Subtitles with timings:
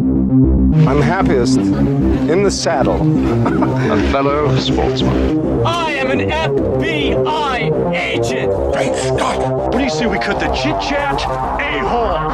[0.00, 2.94] I'm happiest in the saddle.
[3.92, 5.66] A fellow sportsman.
[5.66, 8.52] I am an FBI agent.
[8.72, 9.72] Great Scott!
[9.72, 11.20] What do you say we cut the chit chat?
[11.22, 12.28] A hole.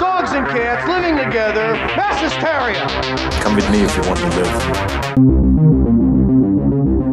[0.00, 1.74] Dogs and cats living together.
[1.94, 2.88] Mass hysteria.
[3.42, 4.50] Come with me if you want to live.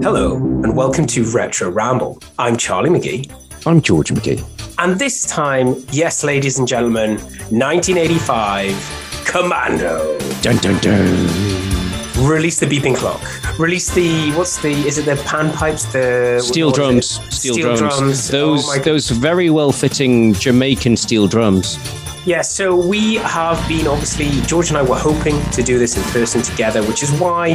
[0.04, 2.20] Hello, and welcome to Retro Ramble.
[2.40, 3.32] I'm Charlie McGee.
[3.68, 4.44] I'm George McGee.
[4.80, 7.20] And this time, yes, ladies and gentlemen,
[7.52, 10.18] 1985, Commando.
[10.42, 11.28] Dun dun dun.
[12.28, 13.22] Release the beeping clock.
[13.58, 17.20] Release the what's the is it the panpipes the Steel drums.
[17.20, 17.34] it?
[17.34, 18.28] Steel, drums.
[18.28, 21.78] Those oh those very well fitting Jamaican steel drums.
[22.24, 26.04] Yeah, so we have been obviously, George and I were hoping to do this in
[26.12, 27.54] person together, which is why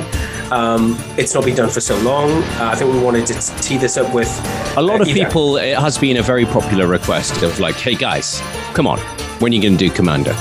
[0.51, 2.33] um, it's not been done for so long.
[2.33, 4.29] Uh, I think we wanted to tee this up with
[4.77, 7.77] A lot uh, of either- people, it has been a very popular request of like,
[7.77, 8.41] hey guys,
[8.75, 8.99] come on,
[9.39, 10.35] when are you going to do Commando?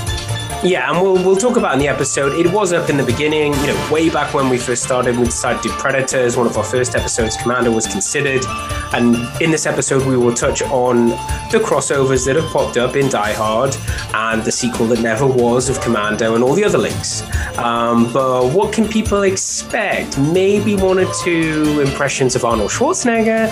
[0.65, 2.33] Yeah, and we'll we'll talk about in the episode.
[2.43, 5.15] It was up in the beginning, you know, way back when we first started.
[5.15, 7.37] We decided to do Predator as one of our first episodes.
[7.37, 8.43] Commando was considered,
[8.91, 11.09] and in this episode, we will touch on
[11.51, 13.77] the crossovers that have popped up in Die Hard
[14.15, 17.21] and the sequel that never was of Commando and all the other links.
[17.59, 20.17] Um, but what can people expect?
[20.17, 23.49] Maybe one or two impressions of Arnold Schwarzenegger.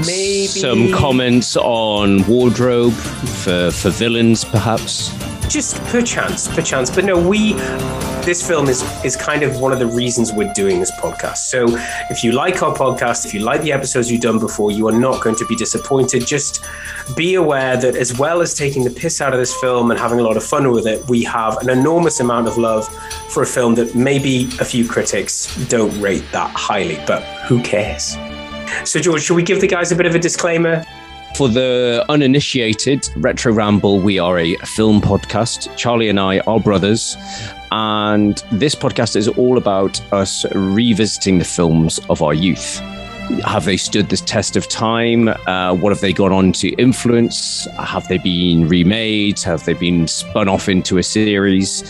[0.00, 5.12] Maybe Some comments on wardrobe for, for villains, perhaps.
[5.48, 6.90] Just perchance, perchance.
[6.90, 7.54] But no, we.
[8.26, 11.36] This film is is kind of one of the reasons we're doing this podcast.
[11.36, 11.66] So
[12.10, 14.98] if you like our podcast, if you like the episodes you've done before, you are
[14.98, 16.26] not going to be disappointed.
[16.26, 16.64] Just
[17.14, 20.18] be aware that as well as taking the piss out of this film and having
[20.18, 22.88] a lot of fun with it, we have an enormous amount of love
[23.28, 28.16] for a film that maybe a few critics don't rate that highly, but who cares?
[28.84, 30.84] So George, should we give the guys a bit of a disclaimer?
[31.36, 35.76] For the uninitiated, Retro Ramble, we are a film podcast.
[35.76, 37.14] Charlie and I are brothers.
[37.70, 42.78] And this podcast is all about us revisiting the films of our youth.
[43.44, 45.28] Have they stood the test of time?
[45.28, 47.66] Uh, what have they gone on to influence?
[47.76, 49.38] Have they been remade?
[49.40, 51.82] Have they been spun off into a series?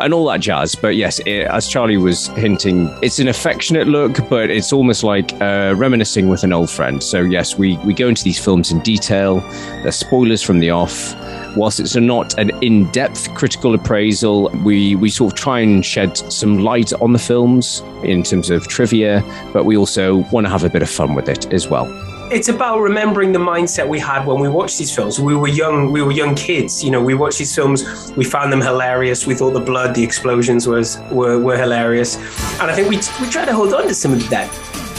[0.00, 0.74] And all that jazz.
[0.74, 5.32] But yes, it, as Charlie was hinting, it's an affectionate look, but it's almost like
[5.40, 7.02] uh, reminiscing with an old friend.
[7.02, 9.40] So yes, we, we go into these films in detail.
[9.82, 11.14] There's spoilers from the off
[11.56, 16.58] whilst it's not an in-depth critical appraisal, we we sort of try and shed some
[16.58, 20.70] light on the films in terms of trivia, but we also want to have a
[20.70, 22.11] bit of fun with it as well.
[22.32, 25.20] It's about remembering the mindset we had when we watched these films.
[25.20, 26.82] We were young, we were young kids.
[26.82, 29.26] You know, we watched these films, we found them hilarious.
[29.26, 32.16] We thought the blood, the explosions was were, were hilarious,
[32.60, 34.48] and I think we we tried to hold on to some of that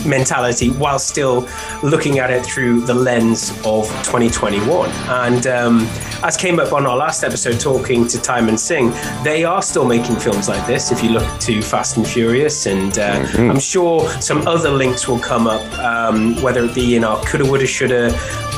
[0.05, 1.47] mentality while still
[1.81, 4.89] looking at it through the lens of 2021.
[5.09, 5.87] And um,
[6.23, 8.91] as came up on our last episode, talking to Timon Singh,
[9.23, 10.91] they are still making films like this.
[10.91, 15.19] If you look to Fast and Furious, and uh, I'm sure some other links will
[15.19, 18.07] come up, um, whether it be in our coulda, woulda, shoulda,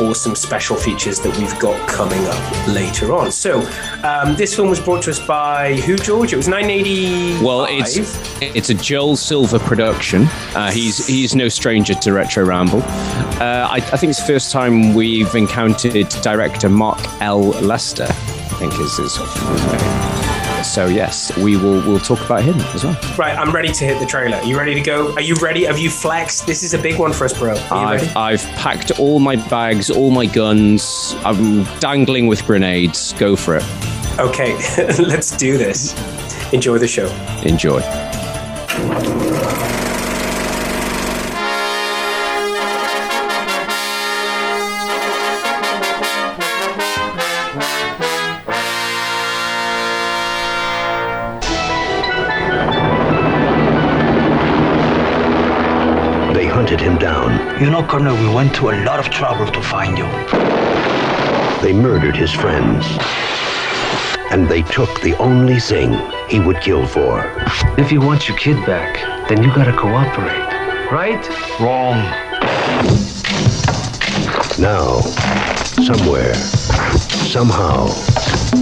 [0.01, 3.31] or some special features that we've got coming up later on.
[3.31, 3.61] So
[4.03, 6.33] um, this film was brought to us by who, George?
[6.33, 7.43] It was 980.
[7.43, 7.97] Well, it's
[8.41, 10.23] it's a Joel Silver production.
[10.55, 12.81] Uh, he's he's no stranger to Retro Ramble.
[12.81, 17.49] Uh, I, I think it's the first time we've encountered director Mark L.
[17.61, 18.07] Lester.
[18.09, 20.63] I think is his name.
[20.63, 22.97] So yes, we will we'll talk about him as well.
[23.17, 24.41] Right, I'm ready to hit the trailer.
[24.41, 25.13] You ready to go?
[25.13, 25.65] Are you ready?
[25.65, 26.47] Have you flexed?
[26.47, 27.53] This is a big one for us, bro.
[27.69, 31.15] I've, I've packed all my bags, all my guns.
[31.23, 33.13] I'm dangling with grenades.
[33.13, 33.63] Go for it.
[34.19, 34.53] Okay,
[34.99, 35.93] let's do this.
[36.51, 37.07] Enjoy the show.
[37.43, 37.81] Enjoy.
[57.59, 60.05] You know, Colonel, we went to a lot of trouble to find you.
[61.61, 62.85] They murdered his friends.
[64.29, 65.93] And they took the only thing
[66.27, 67.23] he would kill for.
[67.77, 70.91] If you want your kid back, then you gotta cooperate.
[70.91, 71.25] Right?
[71.61, 71.95] Wrong.
[74.59, 74.99] Now,
[75.81, 77.87] somewhere, somehow,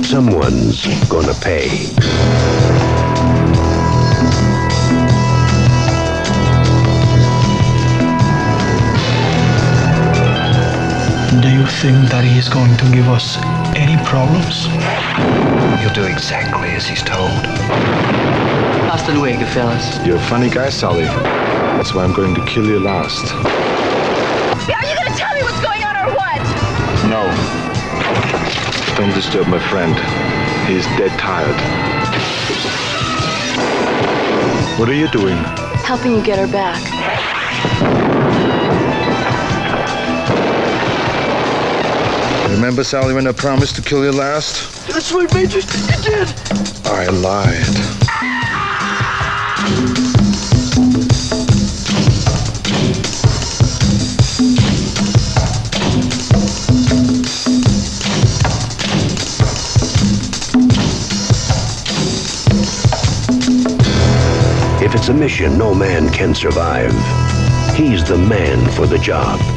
[0.04, 2.83] someone's gonna pay.
[11.42, 13.38] Do you think that he is going to give us
[13.76, 14.68] any problems?
[15.82, 17.32] You'll do exactly as he's told.
[18.86, 19.98] Hasta luego, fellas.
[20.06, 21.06] You're a funny guy, Sally.
[21.06, 23.34] That's why I'm going to kill you last.
[23.34, 26.38] Are you gonna tell me what's going on or what?
[27.10, 27.26] No.
[28.96, 29.98] Don't disturb my friend.
[30.70, 31.58] He's dead tired.
[34.80, 35.38] What are you doing?
[35.84, 37.13] Helping you get her back.
[42.64, 44.88] Remember, Sally, when I promised to kill you last?
[44.88, 45.60] That's what made you.
[45.60, 46.34] You did.
[46.86, 47.60] I lied.
[64.82, 66.94] If it's a mission no man can survive,
[67.76, 69.53] he's the man for the job.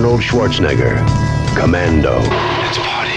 [0.00, 0.96] Arnold Schwarzenegger,
[1.54, 2.20] Commando.
[2.20, 3.12] Let's party.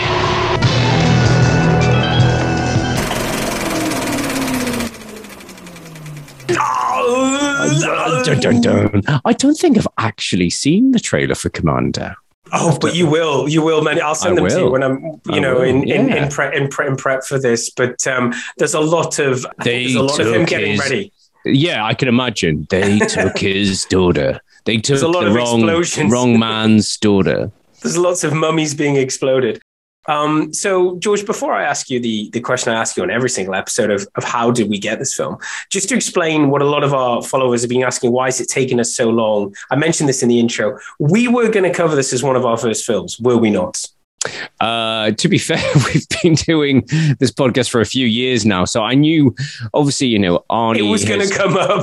[8.26, 9.02] Dun, dun, dun.
[9.24, 12.16] I don't think I've actually seen the trailer for Commando.
[12.52, 14.02] Oh, but you will, you will, man.
[14.02, 16.26] I'll send I them to you when I'm, you I know, in, in, yeah.
[16.26, 17.70] in, prep, in, prep, in prep for this.
[17.70, 20.78] But um, there's a lot of, I They there's a lot of him took getting
[20.78, 21.14] ready.
[21.46, 22.68] Yeah, I can imagine.
[22.70, 24.42] They took his daughter.
[24.66, 27.52] They took a lot the of wrong, wrong man's daughter.
[27.82, 29.62] There's lots of mummies being exploded.
[30.08, 33.30] Um, so, George, before I ask you the, the question I ask you on every
[33.30, 35.38] single episode of, of how did we get this film,
[35.70, 38.50] just to explain what a lot of our followers have been asking, why is it
[38.50, 39.56] taking us so long?
[39.72, 40.78] I mentioned this in the intro.
[41.00, 43.82] We were going to cover this as one of our first films, were we not?
[44.60, 45.62] Uh, to be fair,
[45.94, 46.82] we've been doing
[47.20, 49.34] this podcast for a few years now, so I knew,
[49.74, 50.80] obviously, you know, Arnie.
[50.80, 51.82] It was going to come up.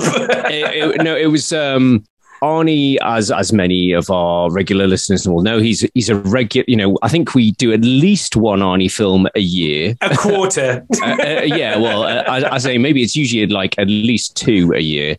[0.51, 2.05] it, it- no, it was um,
[2.43, 6.65] Arnie, as as many of our regular listeners will know, he's he's a regular.
[6.69, 9.97] You know, I think we do at least one Arnie film a year.
[10.01, 10.87] a quarter.
[11.03, 14.73] uh, uh, yeah, well, uh, I, I say maybe it's usually like at least two
[14.75, 15.17] a year,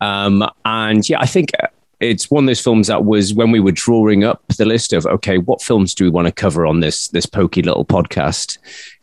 [0.00, 1.52] um, and yeah, I think
[2.00, 5.06] it's one of those films that was when we were drawing up the list of
[5.06, 8.58] okay, what films do we want to cover on this this pokey little podcast.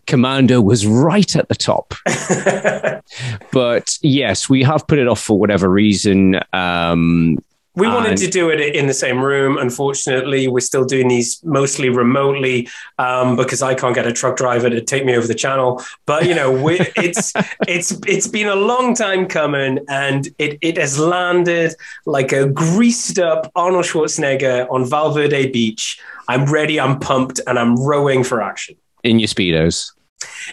[0.08, 1.96] Commando was right at the top,
[3.52, 6.40] but yes, we have put it off for whatever reason.
[6.54, 7.40] Um,
[7.76, 9.58] We wanted to do it in the same room.
[9.58, 14.70] Unfortunately, we're still doing these mostly remotely um, because I can't get a truck driver
[14.70, 15.84] to take me over the channel.
[16.06, 17.34] But you know, we, it's
[17.68, 21.76] it's it's been a long time coming, and it it has landed
[22.06, 26.00] like a greased up Arnold Schwarzenegger on Valverde Beach.
[26.28, 26.80] I'm ready.
[26.80, 28.76] I'm pumped, and I'm rowing for action.
[29.04, 29.92] in your speedos.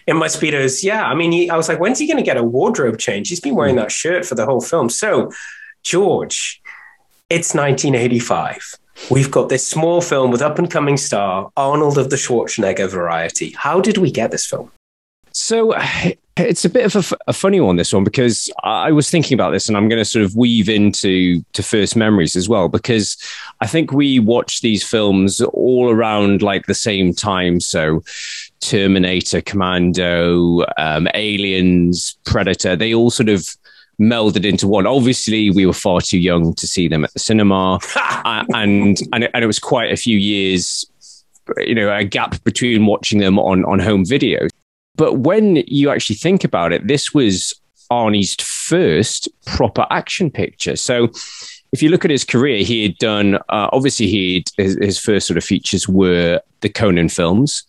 [0.07, 0.83] in my speedos.
[0.83, 3.29] Yeah, I mean, he, I was like, when's he going to get a wardrobe change?
[3.29, 4.89] He's been wearing that shirt for the whole film.
[4.89, 5.31] So,
[5.83, 6.62] George,
[7.31, 8.77] it's 1985.
[9.11, 13.55] We've got this small film with up and coming star Arnold of the Schwarzenegger variety.
[13.57, 14.71] How did we get this film?
[15.33, 15.75] So
[16.37, 19.35] it's a bit of a, f- a funny one, this one, because I was thinking
[19.35, 22.69] about this and I'm going to sort of weave into to first memories as well,
[22.69, 23.17] because
[23.61, 27.61] I think we watched these films all around like the same time.
[27.61, 28.03] So
[28.61, 33.57] Terminator, Commando, um, Aliens, Predator, they all sort of
[34.01, 34.87] melded into one.
[34.87, 39.25] Obviously, we were far too young to see them at the cinema, uh, and and
[39.25, 40.85] it, and it was quite a few years,
[41.59, 44.49] you know, a gap between watching them on on home video.
[44.97, 47.55] But when you actually think about it, this was
[47.91, 50.77] Arnie's first proper action picture.
[50.77, 51.11] So
[51.73, 55.27] if you look at his career, he had done, uh, obviously, he his, his first
[55.27, 57.65] sort of features were the Conan films.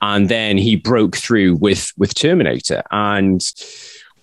[0.00, 2.82] And then he broke through with, with Terminator.
[2.90, 3.42] And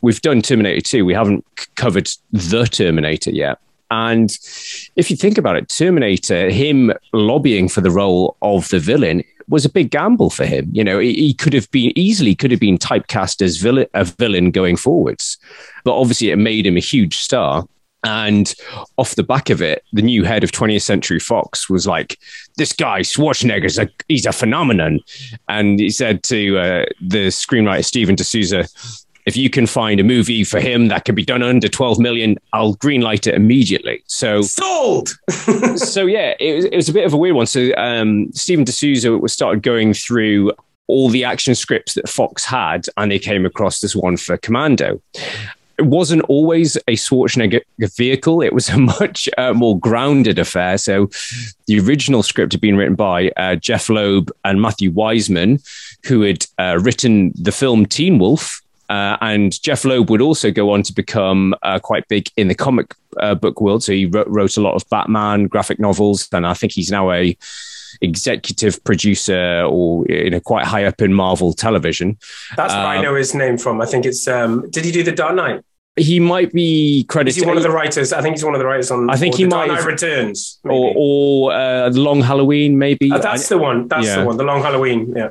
[0.01, 1.05] we've done Terminator 2.
[1.05, 1.45] We haven't
[1.75, 3.59] covered the Terminator yet.
[3.91, 4.31] And
[4.95, 9.65] if you think about it, Terminator, him lobbying for the role of the villain was
[9.65, 10.69] a big gamble for him.
[10.71, 14.51] You know, he, could have been easily could have been typecast as villain, a villain
[14.51, 15.37] going forwards,
[15.83, 17.65] but obviously it made him a huge star.
[18.03, 18.55] And
[18.97, 22.17] off the back of it, the new head of 20th Century Fox was like,
[22.57, 25.01] "This guy Schwarzenegger's a he's a phenomenon,"
[25.49, 28.67] and he said to uh, the screenwriter Steven de Souza,
[29.25, 32.37] if you can find a movie for him that can be done under 12 million,
[32.53, 34.03] I'll greenlight it immediately.
[34.07, 35.17] So sold.
[35.75, 37.47] so yeah, it was, it was a bit of a weird one.
[37.47, 40.51] So um, Steven de Souza was started going through
[40.87, 45.01] all the action scripts that Fox had, and they came across this one for Commando.
[45.77, 47.61] It wasn't always a Schwarzenegger
[47.95, 48.41] vehicle.
[48.41, 50.77] It was a much uh, more grounded affair.
[50.77, 51.09] So
[51.67, 55.65] the original script had been written by uh, Jeph Loeb and Matthew Weisman,
[56.05, 58.61] who had uh, written the film Teen Wolf.
[58.91, 62.55] Uh, and Jeph Loeb would also go on to become uh, quite big in the
[62.55, 62.87] comic
[63.21, 63.83] uh, book world.
[63.83, 67.09] So he wrote, wrote a lot of Batman graphic novels, and I think he's now
[67.11, 67.37] a
[68.01, 72.17] executive producer or you know quite high up in Marvel television.
[72.57, 73.81] That's where I Um, know his name from.
[73.81, 74.27] I think it's.
[74.27, 75.61] Um, did he do the Dark Knight?
[75.97, 77.43] He might be Is credited.
[77.43, 78.13] he one of the writers?
[78.13, 79.09] I think he's one of the writers on.
[79.09, 80.59] I think he the might Dark Knight have- Returns.
[80.63, 80.75] maybe.
[80.75, 83.11] or, or uh, Long Halloween, maybe.
[83.11, 83.87] Uh, that's I- the one.
[83.87, 84.19] That's yeah.
[84.21, 84.37] the one.
[84.37, 85.13] The Long Halloween.
[85.15, 85.29] Yeah.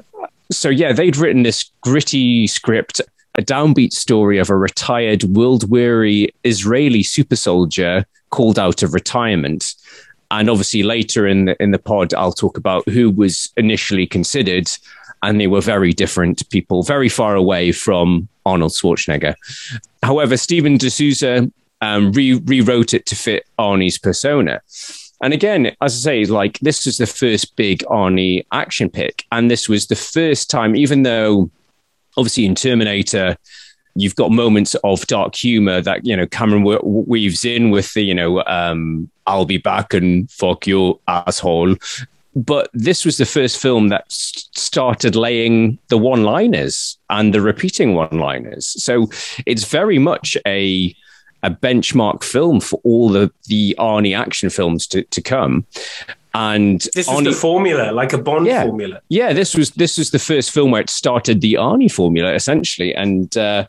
[0.52, 3.00] so yeah, they'd written this gritty script.
[3.40, 9.76] A downbeat story of a retired, world weary Israeli super soldier called out of retirement.
[10.30, 14.68] And obviously, later in the, in the pod, I'll talk about who was initially considered.
[15.23, 19.35] And they were very different people, very far away from Arnold Schwarzenegger.
[20.02, 24.61] However, Steven de Souza um, re- rewrote it to fit Arnie's persona.
[25.23, 29.25] And again, as I say, like this was the first big Arnie action pick.
[29.32, 31.50] And this was the first time, even though
[32.21, 33.37] obviously in Terminator,
[33.95, 38.15] you've got moments of dark humor that, you know, Cameron weaves in with the, you
[38.15, 41.75] know, um, I'll be back and fuck you, asshole.
[42.37, 47.95] But this was the first film that started laying the one liners and the repeating
[47.95, 48.67] one liners.
[48.83, 49.09] So
[49.47, 50.95] it's very much a,
[51.43, 55.67] a benchmark film for all the the Arnie action films to, to come.
[56.34, 59.00] And this Arnie, the formula, like a Bond yeah, formula.
[59.08, 62.94] Yeah, this was this was the first film where it started the Arnie formula essentially,
[62.94, 63.66] and uh,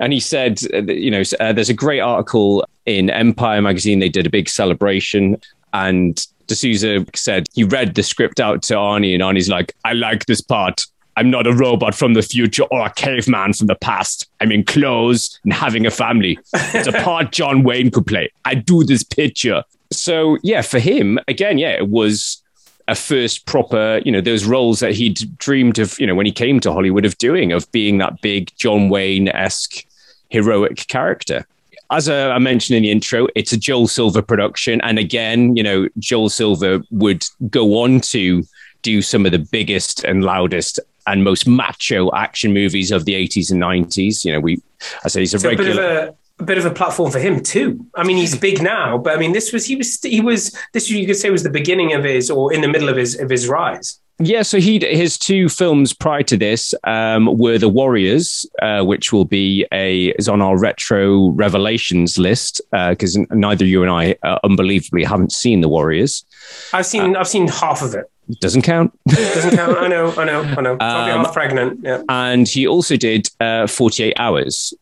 [0.00, 4.00] and he said, uh, you know, uh, there's a great article in Empire magazine.
[4.00, 5.40] They did a big celebration,
[5.72, 9.94] and de Souza said he read the script out to Arnie, and Arnie's like, I
[9.94, 10.86] like this part.
[11.16, 14.28] I'm not a robot from the future or a caveman from the past.
[14.40, 16.38] I'm in clothes and having a family.
[16.52, 18.32] It's a part John Wayne could play.
[18.44, 19.62] I do this picture.
[19.94, 22.42] So, yeah, for him, again, yeah, it was
[22.88, 26.32] a first proper, you know, those roles that he'd dreamed of, you know, when he
[26.32, 29.84] came to Hollywood of doing, of being that big John Wayne esque
[30.28, 31.46] heroic character.
[31.90, 34.80] As I mentioned in the intro, it's a Joel Silver production.
[34.82, 38.42] And again, you know, Joel Silver would go on to
[38.82, 43.50] do some of the biggest and loudest and most macho action movies of the 80s
[43.50, 44.24] and 90s.
[44.24, 44.60] You know, we,
[45.04, 45.82] I say he's a regular.
[45.82, 47.84] a a, bit of a platform for him too.
[47.94, 50.90] I mean, he's big now, but I mean, this was he was he was this
[50.90, 53.30] you could say was the beginning of his or in the middle of his of
[53.30, 54.00] his rise.
[54.20, 59.12] Yeah, so he his two films prior to this um, were The Warriors, uh, which
[59.12, 64.16] will be a is on our retro revelations list because uh, neither you and I
[64.22, 66.24] uh, unbelievably haven't seen The Warriors.
[66.72, 68.08] I've seen I've seen half of it.
[68.40, 68.96] Doesn't count.
[69.08, 69.76] Doesn't count.
[69.78, 70.14] I know.
[70.16, 70.42] I know.
[70.42, 70.78] I know.
[70.80, 71.80] Um, pregnant.
[71.82, 72.02] Yeah.
[72.08, 74.72] and he also did uh, 48 Hours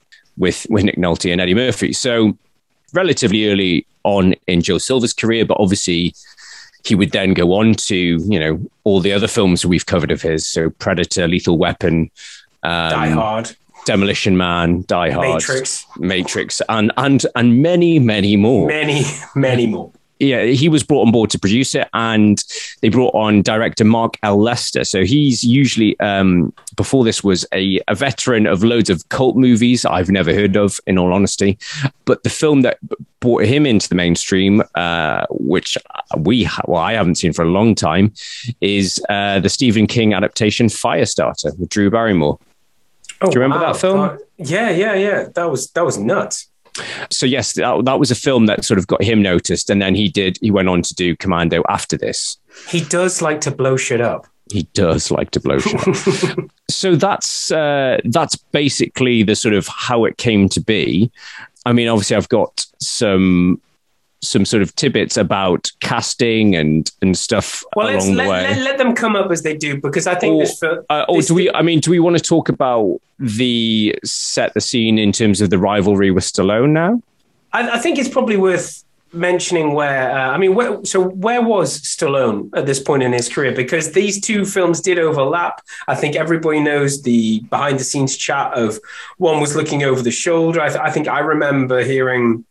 [0.42, 1.92] with with Nick Nolte and Eddie Murphy.
[1.92, 2.36] So
[2.92, 6.14] relatively early on in Joel Silver's career, but obviously
[6.84, 10.20] he would then go on to you know all the other films we've covered of
[10.20, 10.46] his.
[10.46, 12.10] So Predator, Lethal Weapon,
[12.64, 13.56] um, Die Hard,
[13.86, 15.86] Demolition Man, Die Hard, Matrix.
[15.98, 18.66] Matrix, and and and many many more.
[18.66, 19.04] Many
[19.36, 19.92] many more.
[20.22, 22.42] Yeah, he was brought on board to produce it, and
[22.80, 24.40] they brought on director Mark L.
[24.40, 24.84] Lester.
[24.84, 29.84] So he's usually um, before this was a, a veteran of loads of cult movies
[29.84, 31.58] I've never heard of, in all honesty.
[32.04, 32.78] But the film that
[33.18, 35.76] brought him into the mainstream, uh, which
[36.18, 38.12] we ha- well I haven't seen for a long time,
[38.60, 42.38] is uh, the Stephen King adaptation Firestarter with Drew Barrymore.
[43.20, 43.72] Oh, Do you remember wow.
[43.72, 44.00] that film?
[44.00, 45.28] Uh, yeah, yeah, yeah.
[45.34, 46.48] That was that was nuts.
[47.10, 49.94] So yes, that, that was a film that sort of got him noticed, and then
[49.94, 50.38] he did.
[50.40, 52.38] He went on to do Commando after this.
[52.68, 54.26] He does like to blow shit up.
[54.50, 55.86] He does like to blow shit.
[55.86, 56.50] up.
[56.70, 61.10] so that's uh, that's basically the sort of how it came to be.
[61.64, 63.60] I mean, obviously, I've got some
[64.22, 68.42] some sort of tidbits about casting and and stuff Well, let's let, the way.
[68.44, 70.78] let, let them come up as they do because I think Or- this film.
[70.88, 71.50] Uh, or do we?
[71.52, 75.50] I mean, do we want to talk about the set the scene in terms of
[75.50, 77.02] the rivalry with Stallone now?
[77.52, 80.10] I, I think it's probably worth mentioning where.
[80.10, 83.52] Uh, I mean, where, so where was Stallone at this point in his career?
[83.52, 85.60] Because these two films did overlap.
[85.88, 88.78] I think everybody knows the behind the scenes chat of
[89.18, 90.60] one was looking over the shoulder.
[90.60, 92.44] I, th- I think I remember hearing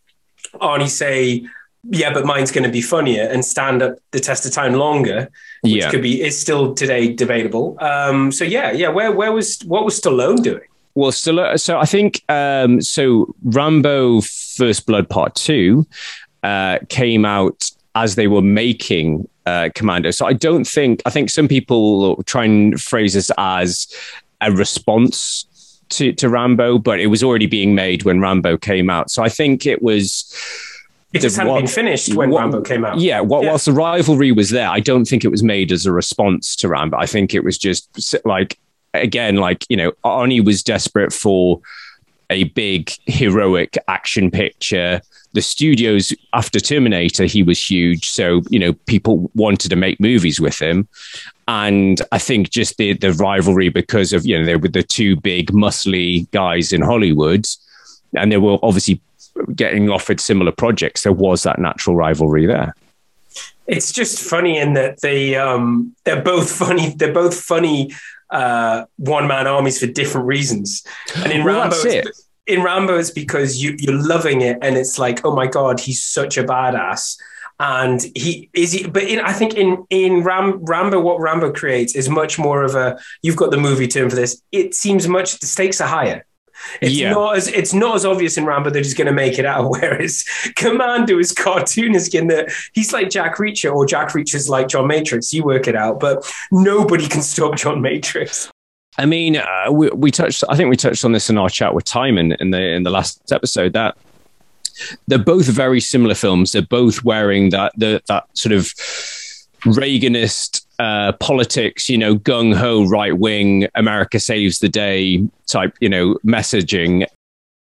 [0.55, 1.45] Arnie say.
[1.83, 5.29] Yeah, but mine's going to be funnier and stand up the test of time longer,
[5.61, 5.89] which Yeah.
[5.89, 7.75] could be is still today debatable.
[7.81, 10.61] Um, so yeah, yeah, where where was what was Stallone doing?
[10.93, 11.59] Well, Stallone.
[11.59, 13.33] So I think um, so.
[13.43, 15.88] Rambo: First Blood Part Two
[16.43, 20.11] uh, came out as they were making uh, Commando.
[20.11, 21.01] So I don't think.
[21.05, 23.88] I think some people try and phrase this as
[24.41, 25.45] a response
[25.89, 29.09] to to Rambo, but it was already being made when Rambo came out.
[29.09, 30.31] So I think it was.
[31.13, 33.00] It just hadn't been finished when Rambo came out.
[33.00, 35.91] Yeah, while, whilst the rivalry was there, I don't think it was made as a
[35.91, 36.98] response to Rambo.
[36.98, 38.58] I think it was just like,
[38.94, 41.60] again, like, you know, Arnie was desperate for
[42.30, 45.01] a big heroic action picture.
[45.34, 48.10] The studios after Terminator, he was huge.
[48.10, 50.88] So, you know, people wanted to make movies with him.
[51.48, 55.18] And I think just the, the rivalry because of, you know, they were the two
[55.18, 57.46] big muscly guys in Hollywood.
[58.15, 59.01] And they were obviously
[59.55, 61.03] getting offered similar projects.
[61.03, 62.73] There was that natural rivalry there.
[63.67, 66.93] It's just funny in that they um, they're both funny.
[66.95, 67.93] They're both funny
[68.29, 70.83] uh, one man armies for different reasons.
[71.15, 72.53] And in Well, Rambo, that's it's- it.
[72.53, 76.03] in Rambo, it's because you you're loving it, and it's like, oh my god, he's
[76.03, 77.17] such a badass.
[77.59, 81.95] And he is he, but in, I think in in Ram, Rambo, what Rambo creates
[81.95, 82.97] is much more of a.
[83.21, 84.41] You've got the movie term for this.
[84.51, 86.25] It seems much the stakes are higher.
[86.82, 87.12] It's Yeah.
[87.12, 89.70] not as it's not as obvious in Rambo that he's going to make it out.
[89.70, 90.24] Whereas
[90.56, 95.34] Commando is cartoonish in that he's like Jack Reacher, or Jack Reacher's like John Matrix.
[95.34, 98.50] You work it out, but nobody can stop John Matrix.
[98.98, 100.44] I mean, uh, we, we touched.
[100.50, 102.89] I think we touched on this in our chat with Timon in the in the
[102.89, 103.74] last episode.
[103.74, 103.96] That
[105.08, 106.51] they're both very similar films.
[106.51, 108.65] They're both wearing that the, that sort of
[109.65, 115.88] Reaganist uh, politics, you know, gung ho, right wing, America saves the day type, you
[115.88, 117.05] know, messaging.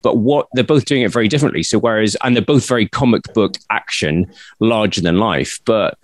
[0.04, 1.64] But what they're both doing it very differently.
[1.64, 5.60] So whereas, and they're both very comic book action, larger than life.
[5.66, 5.98] But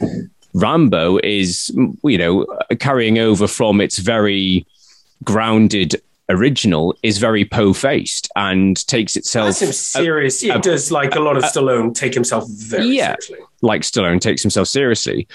[0.55, 1.69] Rambo is,
[2.03, 2.47] you know,
[2.79, 4.65] carrying over from its very
[5.23, 10.43] grounded original is very po-faced and takes itself That's serious.
[10.43, 13.39] uh, it does like a lot of Stallone take himself very yeah, seriously.
[13.61, 15.27] like Stallone takes himself seriously,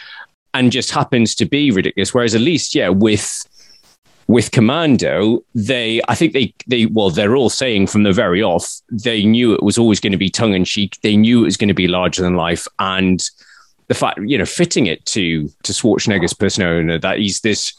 [0.55, 2.15] and just happens to be ridiculous.
[2.15, 3.45] Whereas at least, yeah, with
[4.27, 8.81] with Commando, they I think they they well they're all saying from the very off
[8.91, 10.99] they knew it was always going to be tongue in cheek.
[11.03, 13.23] They knew it was going to be larger than life, and
[13.89, 17.73] the fact you know fitting it to to Schwarzenegger's persona that he's this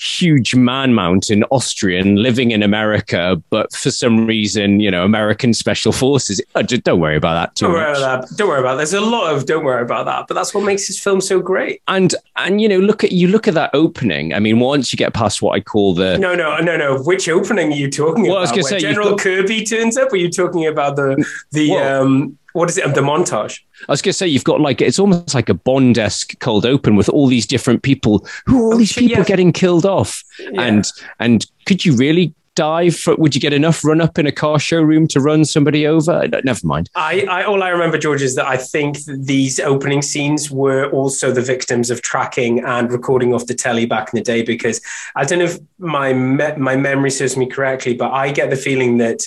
[0.00, 5.92] huge man mountain Austrian living in America, but for some reason, you know, American special
[5.92, 6.40] forces.
[6.54, 7.98] Uh, just don't worry about that too Don't worry much.
[7.98, 8.36] about that.
[8.36, 8.76] Don't worry about that.
[8.78, 11.40] There's a lot of don't worry about that, but that's what makes this film so
[11.40, 11.82] great.
[11.88, 14.32] And and you know, look at you look at that opening.
[14.32, 17.02] I mean, once you get past what I call the No, no, no, no.
[17.02, 18.42] Which opening are you talking Well, I about?
[18.42, 20.12] was gonna Where say, General got- Kirby turns up.
[20.12, 22.94] Are you talking about the the Well- um what is it?
[22.94, 23.60] The montage.
[23.88, 26.66] I was going to say you've got like it's almost like a Bond esque cold
[26.66, 28.26] open with all these different people.
[28.46, 29.24] Who are all oh, these people yeah.
[29.24, 30.22] getting killed off?
[30.56, 32.96] And and could you really dive?
[32.96, 36.26] For, would you get enough run up in a car showroom to run somebody over?
[36.44, 36.90] Never mind.
[36.94, 41.32] I, I all I remember, George, is that I think these opening scenes were also
[41.32, 44.42] the victims of tracking and recording off the telly back in the day.
[44.42, 44.80] Because
[45.14, 48.56] I don't know if my me- my memory serves me correctly, but I get the
[48.56, 49.22] feeling that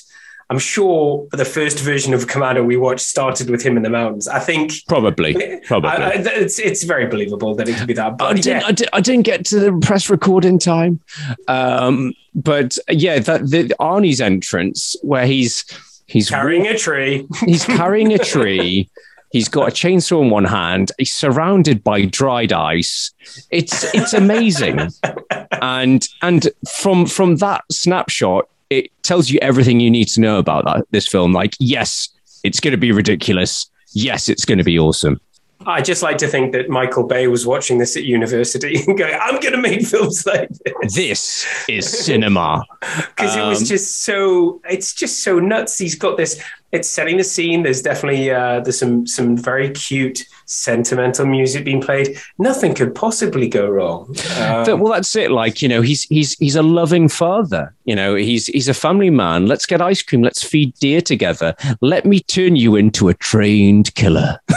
[0.49, 4.27] I'm sure the first version of Commando we watched started with him in the mountains.
[4.27, 5.89] I think Probably, probably.
[5.89, 8.17] I, I, it's it's very believable that it could be that.
[8.17, 8.67] But I didn't, yeah.
[8.67, 10.99] I, did, I didn't get to the press record in time.
[11.47, 15.65] Um, but yeah, that the Arnie's entrance where he's
[16.08, 17.27] he's carrying a tree.
[17.45, 18.89] he's carrying a tree.
[19.32, 20.91] He's got a chainsaw in one hand.
[20.99, 23.12] He's surrounded by dried ice.
[23.49, 24.79] It's it's amazing,
[25.62, 28.47] and and from from that snapshot,
[28.79, 31.33] it tells you everything you need to know about that this film.
[31.33, 32.09] Like, yes,
[32.43, 33.69] it's going to be ridiculous.
[33.93, 35.19] Yes, it's going to be awesome.
[35.65, 39.17] I just like to think that Michael Bay was watching this at university and going,
[39.19, 42.63] "I'm going to make films like this." This is cinema.
[42.81, 46.41] because it was Um, just so it's just so nuts he's got this
[46.73, 51.81] it's setting the scene there's definitely uh there's some some very cute sentimental music being
[51.81, 55.31] played nothing could possibly go wrong um, well, that's it.
[55.31, 57.73] Like you know, he's he's he's a loving father.
[57.86, 59.45] You know, he's he's a family man.
[59.47, 60.21] Let's get ice cream.
[60.21, 61.55] Let's feed deer together.
[61.81, 64.39] Let me turn you into a trained killer.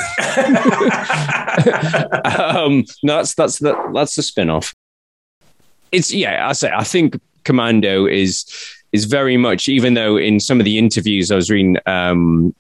[2.24, 4.74] um, no, that's that's the that's the spin off.
[5.92, 6.48] It's yeah.
[6.48, 8.44] I say I think Commando is
[8.97, 12.55] is very much even though in some of the interviews I was reading, um,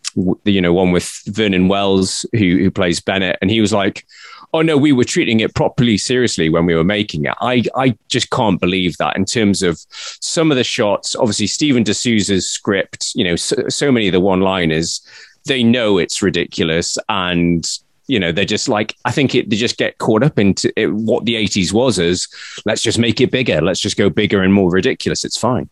[0.44, 4.06] you know, one with Vernon Wells who who plays Bennett, and he was like,
[4.52, 7.96] "Oh no, we were treating it properly seriously when we were making it." I I
[8.08, 11.16] just can't believe that in terms of some of the shots.
[11.16, 15.00] Obviously, Steven de Souza's script, you know, so, so many of the one liners,
[15.46, 17.66] they know it's ridiculous and.
[18.08, 20.94] You know, they're just like I think it, they just get caught up into it,
[20.94, 22.28] what the '80s was as
[22.64, 25.24] let's just make it bigger, let's just go bigger and more ridiculous.
[25.24, 25.68] It's fine.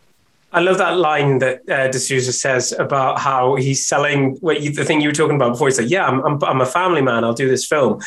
[0.54, 4.70] I love that line that uh, de Souza says about how he's selling what you,
[4.72, 5.66] the thing you were talking about before.
[5.66, 7.24] He's like, "Yeah, I'm, I'm, I'm a family man.
[7.24, 8.00] I'll do this film,"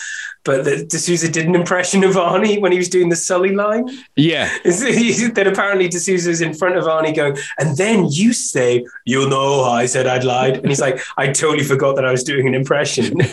[0.46, 3.54] but the, de Souza did an impression of Arnie when he was doing the Sully
[3.54, 3.90] line.
[4.16, 9.30] Yeah, then apparently de Souza's in front of Arnie going, and then you say, "You'll
[9.30, 12.24] know how I said I'd lied," and he's like, "I totally forgot that I was
[12.24, 13.18] doing an impression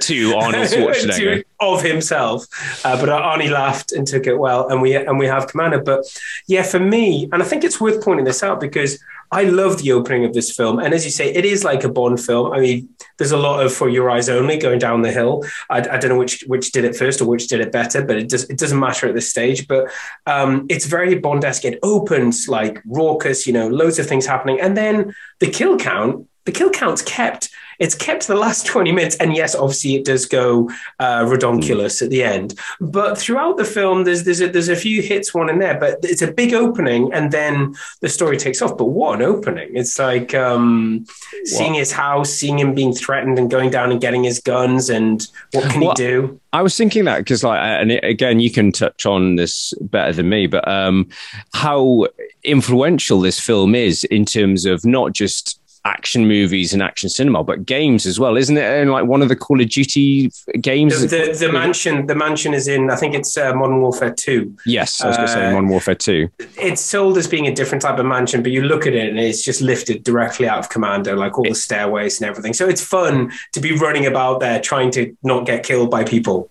[0.00, 1.36] to Arnold Schwarzenegger.
[1.44, 2.46] To- of himself."
[2.84, 5.80] Uh, but Arnie laughed and took it well, and we and we have Commando.
[5.80, 6.04] But
[6.48, 8.98] yeah, for me, and I think it's worth pointing this out because
[9.32, 11.88] I love the opening of this film, and as you say, it is like a
[11.88, 12.52] Bond film.
[12.52, 15.44] I mean, there's a lot of "For Your Eyes Only" going down the hill.
[15.70, 18.16] I, I don't know which which did it first or which did it better, but
[18.16, 19.66] it does it doesn't matter at this stage.
[19.66, 19.90] But
[20.26, 21.64] um, it's very Bond-esque.
[21.64, 26.28] It opens like raucous, you know, loads of things happening, and then the kill count
[26.44, 27.50] the kill count's kept.
[27.78, 29.16] It's kept the last 20 minutes.
[29.16, 32.58] And yes, obviously it does go uh, redonkulous at the end.
[32.80, 35.98] But throughout the film, there's there's a, there's a few hits, one in there, but
[36.02, 38.76] it's a big opening and then the story takes off.
[38.76, 39.76] But what an opening.
[39.76, 41.06] It's like um,
[41.44, 45.26] seeing his house, seeing him being threatened and going down and getting his guns and
[45.52, 46.40] what can he do?
[46.52, 50.12] I was thinking that because, like, and it, again, you can touch on this better
[50.12, 51.08] than me, but um,
[51.52, 52.06] how
[52.44, 57.66] influential this film is in terms of not just action movies and action cinema, but
[57.66, 58.64] games as well, isn't it?
[58.64, 61.00] And like one of the Call of Duty games.
[61.00, 62.90] The, the, the mansion, the mansion is in.
[62.90, 64.56] I think it's uh, Modern Warfare Two.
[64.64, 66.30] yes, I was going to say uh, Modern Warfare Two.
[66.58, 69.18] It's sold as being a different type of mansion, but you look at it and
[69.18, 72.54] it's just lifted directly out of Commando, like all the stairways and everything.
[72.54, 76.50] So it's fun to be running about there trying to not get killed by people.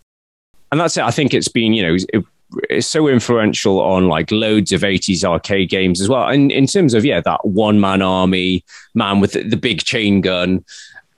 [0.72, 1.04] and that's it.
[1.04, 2.26] I think it's been, you know, it,
[2.69, 6.27] it's so influential on like loads of 80s arcade games as well.
[6.27, 8.63] And in terms of, yeah, that one man army
[8.93, 10.63] man with the, the big chain gun,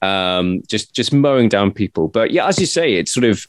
[0.01, 2.07] um, just, just mowing down people.
[2.07, 3.45] But yeah, as you say, it's sort of,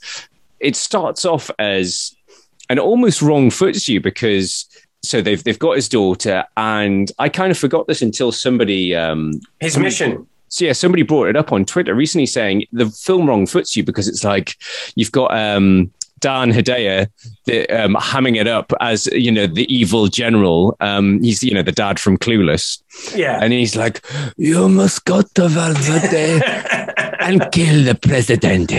[0.61, 2.15] it starts off as
[2.71, 4.67] an almost wrong foots you because
[5.03, 9.41] so they've, they've got his daughter and I kind of forgot this until somebody, um,
[9.61, 10.27] His mission.
[10.49, 13.85] so yeah, somebody brought it up on Twitter recently saying the film wrong foots you
[13.85, 14.57] because it's like
[14.97, 15.93] you've got um,
[16.27, 17.07] Dan Hedaya
[17.45, 20.77] the, um, hamming it up as you know the evil general.
[20.81, 22.83] Um, he's you know the dad from Clueless,
[23.15, 23.39] Yeah.
[23.41, 24.05] and he's like,
[24.37, 26.41] "You must go to Valverde
[27.21, 28.73] and kill the president.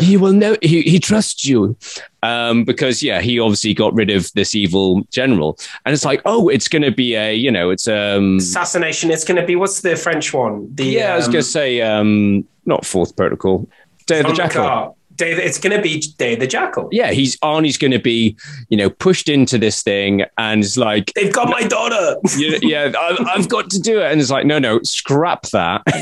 [0.00, 0.56] He will know.
[0.60, 1.76] He, he trusts you."
[2.24, 6.48] Um, because yeah, he obviously got rid of this evil general, and it's like, oh,
[6.48, 9.12] it's going to be a, you know, it's um, Assassination.
[9.12, 10.68] It's going to be what's the French one?
[10.74, 13.68] The yeah, I was um, going to say, um, not fourth protocol,
[14.06, 14.95] Day of the Jackal.
[15.16, 16.88] Day, it's going to be Day of the Jackal.
[16.92, 18.36] Yeah, he's Arnie's going to be,
[18.68, 22.16] you know, pushed into this thing, and it's like, They've got my daughter.
[22.36, 25.82] yeah, yeah I've, I've got to do it, and it's like, no, no, scrap that.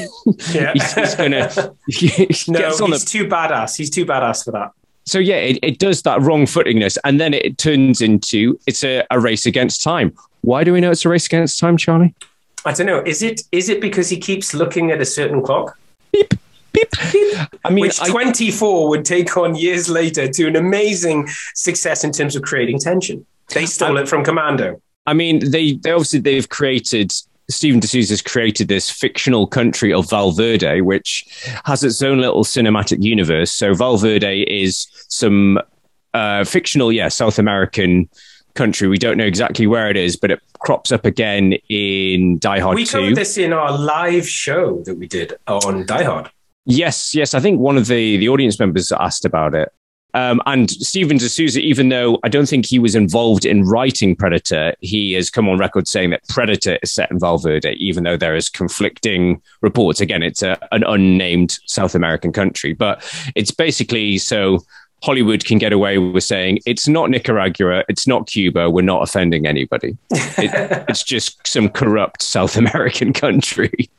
[0.52, 0.72] Yeah.
[0.72, 1.48] he's, he's gonna
[1.88, 2.08] he
[2.48, 3.76] No, he's the, too badass.
[3.76, 4.72] He's too badass for that.
[5.04, 9.04] so yeah, it, it does that wrong footingness, and then it turns into it's a,
[9.10, 10.14] a race against time.
[10.42, 12.14] Why do we know it's a race against time, Charlie?
[12.64, 13.02] I don't know.
[13.02, 15.78] Is it is it because he keeps looking at a certain clock?
[16.12, 16.34] Beep,
[16.74, 17.48] beep.
[17.64, 22.12] I mean, Which I- 24 would take on years later to an amazing success in
[22.12, 23.24] terms of creating tension.
[23.54, 24.80] They stole it from Commando.
[25.06, 27.12] I mean, they, they obviously they've created
[27.50, 31.26] Steven de Souza's created this fictional country of Valverde, which
[31.66, 33.52] has its own little cinematic universe.
[33.52, 35.58] So Valverde is some
[36.14, 38.08] uh, fictional, yeah, South American
[38.54, 38.88] country.
[38.88, 42.76] We don't know exactly where it is, but it crops up again in Die Hard
[42.76, 42.92] We 2.
[42.98, 46.30] covered this in our live show that we did on Die Hard.
[46.66, 47.34] Yes, yes.
[47.34, 49.70] I think one of the, the audience members asked about it.
[50.14, 54.14] Um, and Steven de Souza, even though I don't think he was involved in writing
[54.14, 58.16] Predator, he has come on record saying that Predator is set in Valverde, even though
[58.16, 60.00] there is conflicting reports.
[60.00, 63.02] Again, it's a, an unnamed South American country, but
[63.34, 64.60] it's basically so
[65.02, 69.48] Hollywood can get away with saying it's not Nicaragua, it's not Cuba, we're not offending
[69.48, 69.98] anybody.
[70.10, 73.90] It, it's just some corrupt South American country.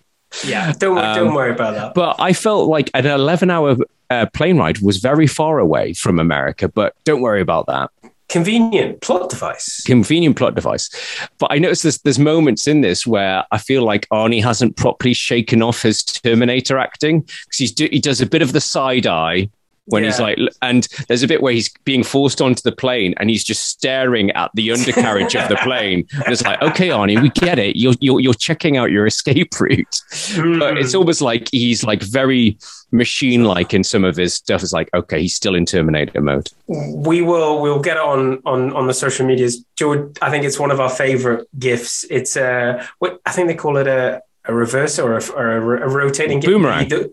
[0.44, 1.94] Yeah, don't, Um, don't worry about that.
[1.94, 3.78] But I felt like an 11 hour
[4.10, 7.90] uh, plane ride was very far away from America, but don't worry about that.
[8.28, 9.84] Convenient plot device.
[9.84, 10.90] Convenient plot device.
[11.38, 15.14] But I noticed there's, there's moments in this where I feel like Arnie hasn't properly
[15.14, 19.06] shaken off his Terminator acting because he's do, he does a bit of the side
[19.06, 19.50] eye
[19.86, 23.30] when he's like, and there's a bit where he's being forced onto the plane and
[23.30, 26.08] he's just staring at the undercarriage of the plane.
[26.26, 27.76] And it's like, okay, Arnie, we get it.
[27.76, 29.86] You're, you're, you're checking out your escape route.
[30.12, 30.60] Mm.
[30.60, 32.58] But it's almost like he's like very
[32.92, 34.64] machine like in some of his stuff.
[34.64, 36.50] It's like, okay, he's still in Terminator mode.
[36.68, 39.64] we will we'll get it on on on the social medias.
[39.76, 42.06] George, I think it's one of our favorite gifts.
[42.10, 45.90] It's a what I think they call it a a reverse or a, or a,
[45.90, 46.40] a rotating.
[46.40, 46.90] Boomerang.
[46.90, 47.12] The-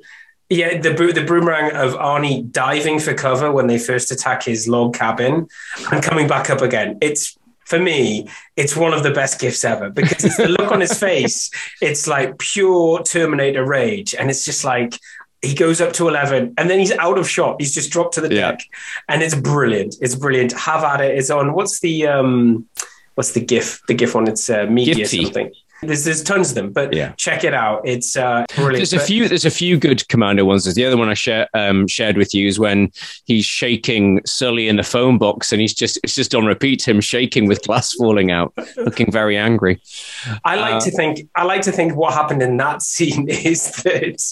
[0.53, 4.95] yeah, the the boomerang of Arnie diving for cover when they first attack his log
[4.95, 5.47] cabin
[5.91, 6.99] and coming back up again.
[7.01, 10.81] It's for me, it's one of the best gifts ever because it's the look on
[10.81, 11.51] his face.
[11.81, 14.99] It's like pure Terminator rage, and it's just like
[15.41, 17.57] he goes up to 11 and then he's out of shot.
[17.59, 18.53] He's just dropped to the Yeah.
[18.53, 18.61] deck
[19.09, 19.97] and it's brilliant.
[20.01, 20.53] It's brilliant.
[20.53, 21.19] Have at it.
[21.19, 22.69] It's on, what's the, um,
[23.17, 25.25] what's the GIF, the GIF on its uh, media Giphy.
[25.25, 25.51] something.
[25.83, 27.12] There's, there's tons of them, but Yeah.
[27.16, 27.83] check it out.
[27.85, 28.77] It's uh, brilliant.
[28.79, 29.29] There's a But- few.
[29.29, 30.64] There's a few good Commando ones.
[30.64, 32.90] There's the other one I share, um, shared with you is when
[33.25, 36.87] he's shaking Sully in the phone box, and he's just it's just on repeat.
[36.87, 39.81] Him shaking with glass falling out, looking very angry.
[40.45, 43.71] I like Uh, to think I like to think what happened in that scene is
[43.83, 44.23] that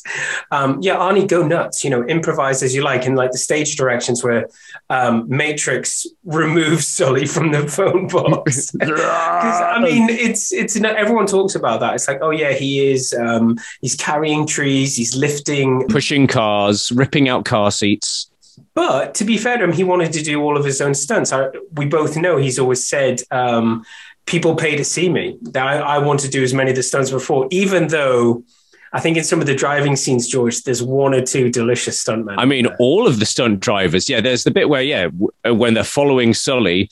[0.52, 3.76] um, yeah, Arnie, go nuts, you know, improvise as you like, and like the stage
[3.76, 4.48] directions where
[4.88, 8.72] um, Matrix removes Sully from the phone box.
[8.80, 11.94] I mean, it's it's everyone talks talks about that.
[11.94, 13.14] It's like, oh yeah, he is.
[13.14, 14.96] Um, he's carrying trees.
[14.96, 18.30] He's lifting, pushing cars, ripping out car seats.
[18.74, 21.32] But to be fair to him, he wanted to do all of his own stunts.
[21.32, 23.84] I, we both know he's always said, um,
[24.26, 26.82] "People pay to see me." That I, I want to do as many of the
[26.82, 28.44] stunts before, even though.
[28.92, 32.34] I think in some of the driving scenes, George, there's one or two delicious stuntmen.
[32.38, 34.08] I mean, all of the stunt drivers.
[34.08, 36.90] Yeah, there's the bit where, yeah, w- uh, when they're following Sully,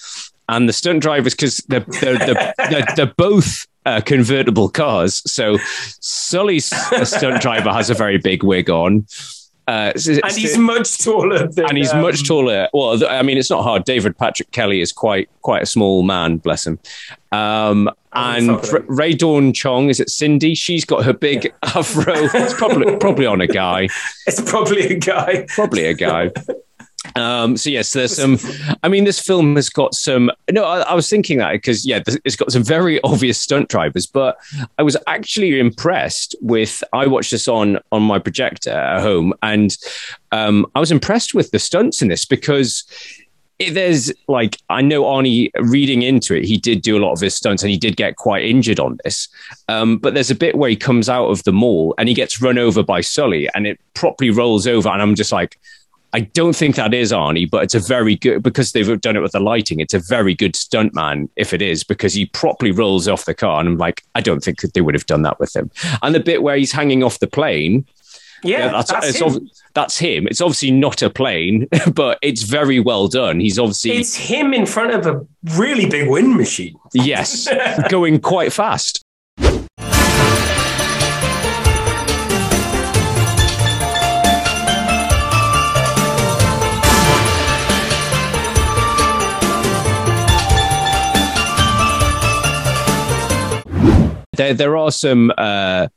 [0.49, 5.23] and the stunt drivers because they're they're, they're, they're, they're both uh, convertible cars.
[5.31, 5.57] So
[6.01, 9.07] Sully's stunt driver has a very big wig on.
[9.67, 11.47] Uh, and he's much taller.
[11.47, 12.69] Than, and he's um, much taller.
[12.73, 13.85] Well, I mean, it's not hard.
[13.85, 16.79] David Patrick Kelly is quite quite a small man, bless him.
[17.33, 20.55] Um, and R- Rae Dawn Chong is it Cindy?
[20.55, 21.51] She's got her big yeah.
[21.77, 22.15] afro.
[22.17, 23.89] It's probably probably on a guy.
[24.27, 25.47] It's probably a guy.
[25.49, 26.31] Probably a guy.
[27.19, 28.39] Um, so yes, there's some.
[28.83, 30.31] I mean, this film has got some.
[30.51, 34.07] No, I, I was thinking that because yeah, it's got some very obvious stunt drivers.
[34.07, 34.39] But
[34.79, 36.83] I was actually impressed with.
[36.93, 39.77] I watched this on on my projector at home, and
[40.33, 42.85] um, I was impressed with the stunts in this because
[43.59, 47.21] it, there's like I know Arnie reading into it, he did do a lot of
[47.21, 49.29] his stunts and he did get quite injured on this.
[49.69, 52.41] Um, but there's a bit where he comes out of the mall and he gets
[52.41, 55.59] run over by Sully and it properly rolls over, and I'm just like,
[56.13, 59.21] I don't think that is Arnie, but it's a very good because they've done it
[59.21, 59.81] with the lighting.
[59.81, 63.61] It's a very good stuntman if it is because he properly rolls off the car,
[63.61, 65.71] and I'm like, I don't think that they would have done that with him.
[66.03, 67.87] And the bit where he's hanging off the plane,
[68.43, 69.51] yeah, yeah that's that's him.
[69.75, 70.27] that's him.
[70.27, 73.41] It's obviously not a plane, but it's very well done.
[73.41, 76.77] He's obviously it's him in front of a really big wind machine.
[76.95, 77.49] Yes,
[77.91, 79.05] going quite fast.
[94.39, 95.89] There there are some uh,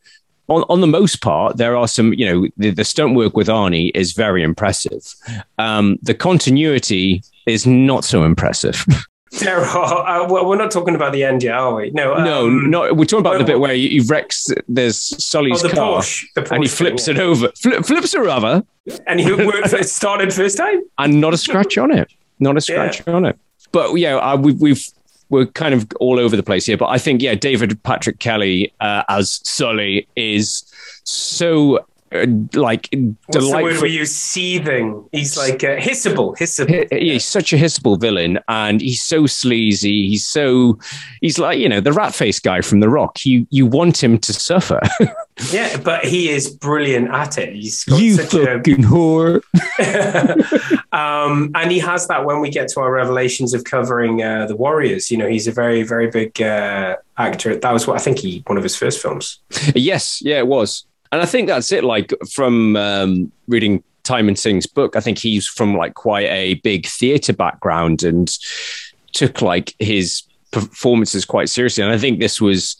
[0.49, 3.47] on on the most part there are some you know the, the stunt work with
[3.47, 5.15] Arnie is very impressive.
[5.57, 8.85] Um, the continuity is not so impressive.
[9.39, 10.25] There are.
[10.25, 11.89] Uh, we're not talking about the end yet, are we?
[11.91, 12.93] No, um, no, no.
[12.93, 14.47] We're talking about the bit where he, he wrecks.
[14.67, 17.49] There's Sully's oh, the car, Porsche, Porsche and he flips thing, it over.
[17.55, 18.61] Flip, flips it over,
[19.07, 19.71] and he worked.
[19.71, 22.11] it started first time, and not a scratch on it.
[22.41, 23.13] Not a scratch yeah.
[23.13, 23.39] on it.
[23.71, 24.85] But yeah, uh, we've we've
[25.31, 28.71] we're kind of all over the place here, but I think yeah, David Patrick Kelly
[28.81, 30.63] uh, as Sully is
[31.03, 32.89] so uh, like
[33.27, 34.13] What's the word use?
[34.13, 35.07] Seething.
[35.11, 36.91] He's like uh, hissable, hissable.
[36.91, 40.09] He, he's such a hissable villain, and he's so sleazy.
[40.09, 40.77] He's so
[41.21, 43.25] he's like you know the rat face guy from The Rock.
[43.25, 44.81] You you want him to suffer.
[45.51, 47.53] yeah, but he is brilliant at it.
[47.53, 48.87] He's you fucking a...
[48.87, 49.41] whore.
[50.91, 54.55] um, and he has that when we get to our revelations of covering uh, the
[54.55, 55.09] Warriors.
[55.09, 57.55] You know, he's a very very big uh, actor.
[57.55, 59.39] That was what I think he one of his first films.
[59.73, 60.85] Yes, yeah, it was.
[61.11, 61.83] And I think that's it.
[61.83, 66.87] Like from um, reading Timon Singh's book, I think he's from like quite a big
[66.87, 68.29] theatre background and
[69.13, 71.83] took like his performances quite seriously.
[71.83, 72.77] And I think this was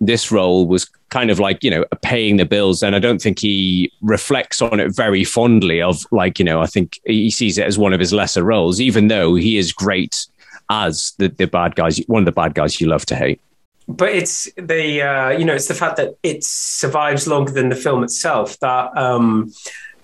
[0.00, 3.38] this role was kind of like you know paying the bills and i don't think
[3.38, 7.66] he reflects on it very fondly of like you know i think he sees it
[7.66, 10.26] as one of his lesser roles even though he is great
[10.70, 13.40] as the, the bad guys one of the bad guys you love to hate
[13.88, 17.76] but it's the uh, you know it's the fact that it survives longer than the
[17.76, 19.50] film itself that um,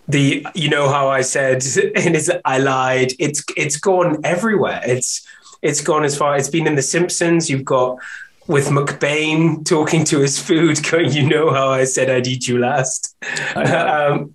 [0.08, 1.62] the you know how I said
[1.96, 3.12] and is I lied.
[3.18, 4.80] It's it's gone everywhere.
[4.84, 5.26] It's
[5.62, 7.50] it's gone as far it's been in the Simpsons.
[7.50, 7.98] You've got
[8.46, 12.58] with McBain talking to his food going you know how I said I'd eat you
[12.58, 13.14] last.
[13.56, 14.34] Um,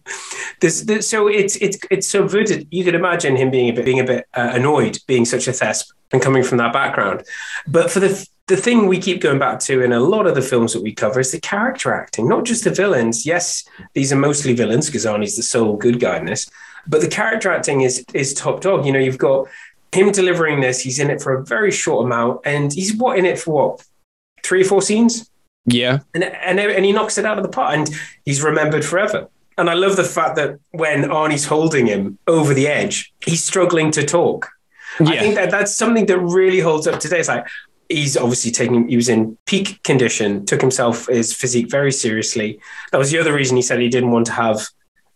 [0.62, 4.00] this, this, so it's it's it's subverted you could imagine him being a bit being
[4.00, 7.24] a bit uh, annoyed being such a thesp and coming from that background.
[7.68, 10.42] But for the the thing we keep going back to in a lot of the
[10.42, 13.26] films that we cover is the character acting, not just the villains.
[13.26, 16.50] Yes, these are mostly villains because Arnie's the sole good guy in this,
[16.88, 18.86] but the character acting is is top dog.
[18.86, 19.48] You know, you've got
[19.92, 20.82] him delivering this.
[20.82, 23.86] He's in it for a very short amount, and he's what in it for what
[24.44, 25.30] three or four scenes.
[25.66, 27.90] Yeah, and and and he knocks it out of the park, and
[28.26, 29.30] he's remembered forever.
[29.60, 33.92] And I love the fact that when Arnie's holding him over the edge, he's struggling
[33.92, 34.50] to talk.
[35.00, 35.10] Yeah.
[35.10, 37.20] I think that that's something that really holds up today.
[37.20, 37.46] It's like,
[37.90, 42.60] he's obviously taking he was in peak condition took himself his physique very seriously.
[42.92, 44.68] That was the other reason he said he didn't want to have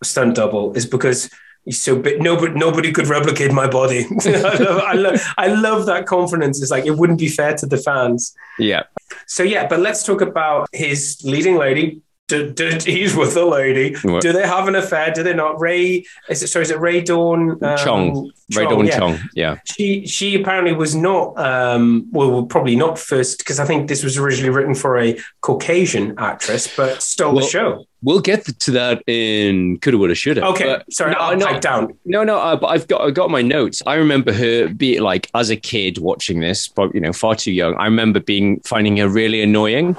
[0.01, 1.29] a stunt double is because
[1.65, 4.05] he's so big nobody nobody could replicate my body.
[4.25, 6.62] I, love, I, love, I love that confidence.
[6.62, 8.36] It's like it wouldn't be fair to the fans.
[8.57, 8.83] Yeah.
[9.27, 13.95] So yeah but let's talk about his leading lady do, do, he's with the lady.
[14.01, 14.21] What?
[14.21, 15.12] Do they have an affair?
[15.12, 15.59] Do they not?
[15.59, 16.47] Rae is it?
[16.47, 18.31] Sorry, is it Rae Dawn um, Chong.
[18.55, 18.99] Rae Dawn yeah.
[18.99, 19.19] Chong.
[19.33, 19.57] Yeah.
[19.65, 24.17] She she apparently was not um, well probably not first because I think this was
[24.17, 27.86] originally written for a Caucasian actress, but stole Well, the show.
[28.01, 30.45] We'll get to that in coulda, woulda, shoulda.
[30.47, 31.97] Okay, But- sorry, no, I'll no, down.
[32.03, 33.81] No, no, uh, but I've got I got my notes.
[33.86, 37.51] I remember her being like as a kid watching this, but you know, far too
[37.51, 37.75] young.
[37.75, 39.95] I remember being finding her really annoying.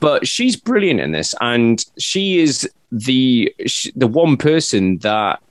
[0.00, 5.42] But she's brilliant in this, and she is the sh the one person that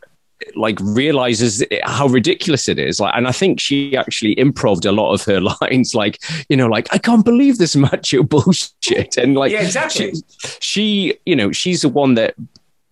[0.56, 3.00] like realizes how ridiculous it is.
[3.00, 5.94] Like and i think she actually improved a lot of her lines.
[5.94, 9.17] Like you know like i can't believe this macho bullshit.
[9.17, 10.13] And like Yeah, exactly.
[10.13, 10.24] she,
[10.60, 12.34] she you know she's the one that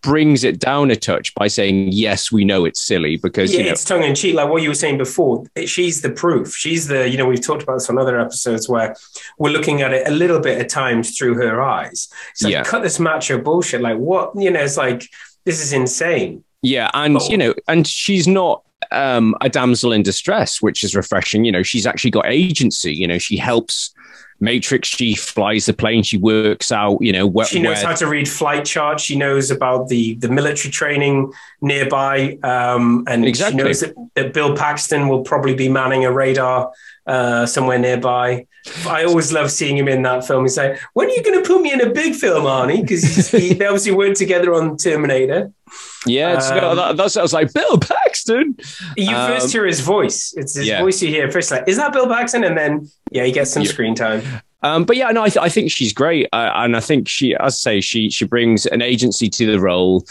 [0.01, 3.65] brings it down a touch by saying yes we know it's silly because yeah, you
[3.65, 5.43] know it's tongue in cheek, like what you were saying before.
[5.65, 6.55] She's the proof.
[6.55, 8.95] She's the, you know, we've talked about this on other episodes where
[9.37, 12.09] we're looking at it a little bit at times through her eyes.
[12.31, 12.63] It's like, Yeah.
[12.63, 13.81] cut this macho bullshit.
[13.81, 14.31] Like, what?
[14.35, 15.09] You know, it's like,
[15.45, 16.43] this is insane.
[16.61, 21.45] Yeah, and you know, and she's not um, a damsel in distress, which is refreshing.
[21.45, 22.93] You know, she's actually got agency.
[22.93, 23.93] You know, she helps
[24.39, 24.87] Matrix.
[24.89, 26.03] She flies the plane.
[26.03, 26.97] She works out.
[27.01, 29.03] You know, where, She knows where- how to read flight charts.
[29.03, 33.59] She knows about the the military training nearby, um, and Exactly.
[33.59, 36.71] she knows that, that Bill Paxton will probably be manning a radar
[37.07, 38.45] uh, somewhere nearby.
[38.85, 40.43] I always love seeing him in that film.
[40.43, 43.31] He's like, "When are you going to put me in a big film, Arnie?" Because
[43.31, 45.51] they obviously worked together on Terminator.
[46.07, 48.08] Yeah, it's, Um, that, that's I was like Bill Paxton.
[48.29, 50.33] You Um, first hear his voice.
[50.37, 50.81] It's his yeah.
[50.81, 51.51] voice you hear first.
[51.51, 52.43] Like, is that Bill Paxton?
[52.43, 53.69] And then, yeah, he gets some Yeah.
[53.69, 54.21] screen time.
[54.61, 57.33] Um, but yeah, no, I, th- I think she's great, uh, and I think she,
[57.35, 60.05] as I say, she she brings an agency to the role.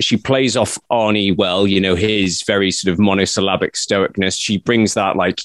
[0.00, 4.38] She plays off Arnie well, you know, his very sort of monosyllabic stoicness.
[4.38, 5.40] She brings that like,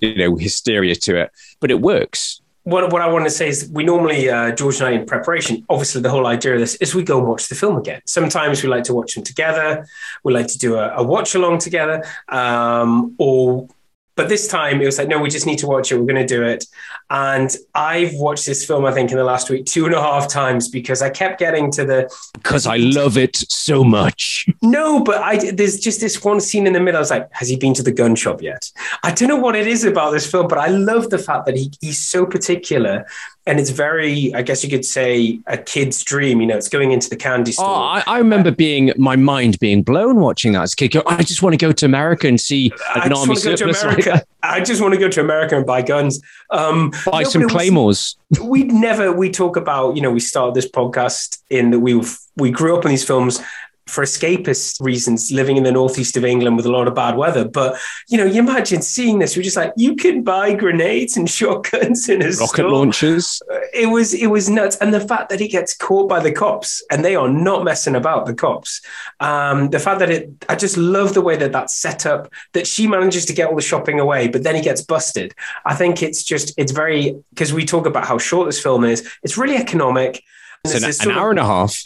[0.00, 2.40] you know, hysteria to it, but it works.
[2.64, 5.64] What, what I want to say is we normally, uh, George and I, in preparation,
[5.68, 8.00] obviously the whole idea of this is we go and watch the film again.
[8.06, 9.86] Sometimes we like to watch them together.
[10.22, 12.04] We like to do a, a watch along together.
[12.28, 13.68] Um, or,
[14.16, 15.98] but this time it was like, no, we just need to watch it.
[15.98, 16.66] We're going to do it.
[17.10, 20.28] And I've watched this film, I think, in the last week two and a half
[20.28, 24.46] times because I kept getting to the Because I love it so much.
[24.62, 26.98] no, but I there's just this one scene in the middle.
[26.98, 28.70] I was like, has he been to the gun shop yet?
[29.02, 31.56] I don't know what it is about this film, but I love the fact that
[31.56, 33.06] he he's so particular,
[33.46, 36.40] and it's very, I guess you could say, a kid's dream.
[36.40, 37.66] You know, it's going into the candy store.
[37.68, 40.92] Oh, I, I remember being my mind being blown watching that as a kid.
[40.92, 43.40] Go, I just want to go to America and see I an just army want
[43.40, 43.82] to go to surplus.
[44.06, 44.26] America.
[44.42, 46.20] I just want to go to America and buy guns.
[46.50, 48.16] Um, buy no, some but it was- claymores.
[48.42, 52.02] we never we talk about you know we started this podcast in that we
[52.36, 53.40] we grew up in these films
[53.86, 57.46] for escapist reasons living in the northeast of england with a lot of bad weather
[57.46, 57.76] but
[58.08, 62.08] you know you imagine seeing this we're just like you can buy grenades and shotguns
[62.08, 62.70] in a Rocket store.
[62.70, 63.42] launchers.
[63.74, 66.82] it was it was nuts and the fact that he gets caught by the cops
[66.90, 68.80] and they are not messing about the cops
[69.20, 72.66] um the fact that it i just love the way that that's set up that
[72.66, 75.34] she manages to get all the shopping away but then he gets busted
[75.66, 79.08] i think it's just it's very because we talk about how short this film is
[79.22, 80.22] it's really economic
[80.64, 81.82] It's an, an of- hour and a half.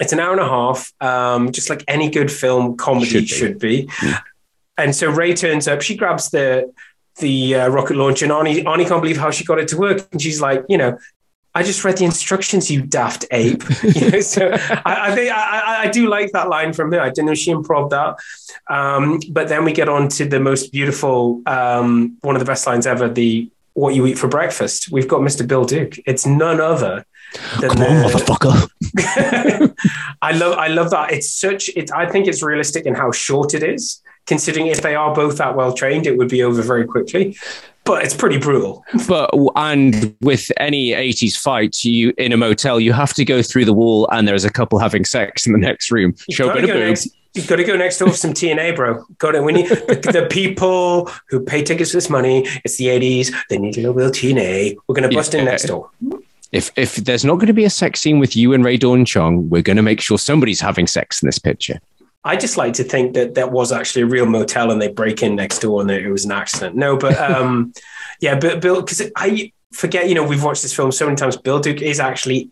[0.00, 3.58] It's an hour and a half, um, just like any good film comedy Should should
[3.58, 3.86] be.
[3.86, 4.14] be.
[4.76, 5.82] And so Rae turns up.
[5.82, 6.72] She grabs the
[7.18, 10.06] the uh, rocket launcher, and Arnie, Arnie can't believe how she got it to work.
[10.12, 10.96] And she's like, you know,
[11.54, 13.64] I just read the instructions, you daft ape.
[13.82, 17.00] you know, so I, I think I, I, I do like that line from her.
[17.00, 18.16] I didn't know she improv that.
[18.72, 22.64] Um, but then we get on to the most beautiful, um, one of the best
[22.66, 23.08] lines ever.
[23.08, 24.90] The what you eat for breakfast.
[24.92, 25.46] We've got Mr.
[25.46, 25.98] Bill Duke.
[26.06, 27.04] It's none other
[27.34, 28.68] Come on, motherfucker.
[30.22, 31.12] I love I love that.
[31.12, 34.02] It's such it I think it's realistic in how short it is.
[34.26, 37.36] Considering if they are both that well trained, it would be over very quickly.
[37.84, 38.84] But it's pretty brutal.
[39.06, 43.64] But and with any 80s fight, you in a motel, you have to go through
[43.64, 46.14] the wall and there's a couple having sex in the next room.
[46.30, 46.88] Show a bit of go boob.
[46.88, 49.04] next- You've got to go next door for some TNA, bro.
[49.18, 49.44] Got it.
[49.44, 52.44] We need the, the people who pay tickets for this money.
[52.64, 53.32] It's the 80s.
[53.48, 54.76] They need a little bit of TNA.
[54.88, 55.90] We're going to bust in next door.
[56.52, 59.04] If if there's not going to be a sex scene with you and Rae Dawn
[59.04, 61.80] Chong, we're going to make sure somebody's having sex in this picture.
[62.24, 65.22] I just like to think that that was actually a real motel and they break
[65.22, 66.76] in next door and it was an accident.
[66.76, 67.72] No, but um,
[68.20, 71.36] yeah, but Bill, because I forget, you know, we've watched this film so many times.
[71.36, 72.50] Bill Duke is actually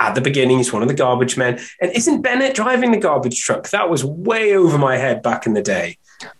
[0.00, 1.60] at the beginning, he's one of the garbage men.
[1.80, 3.70] And isn't Bennett driving the garbage truck?
[3.70, 5.98] That was way over my head back in the day.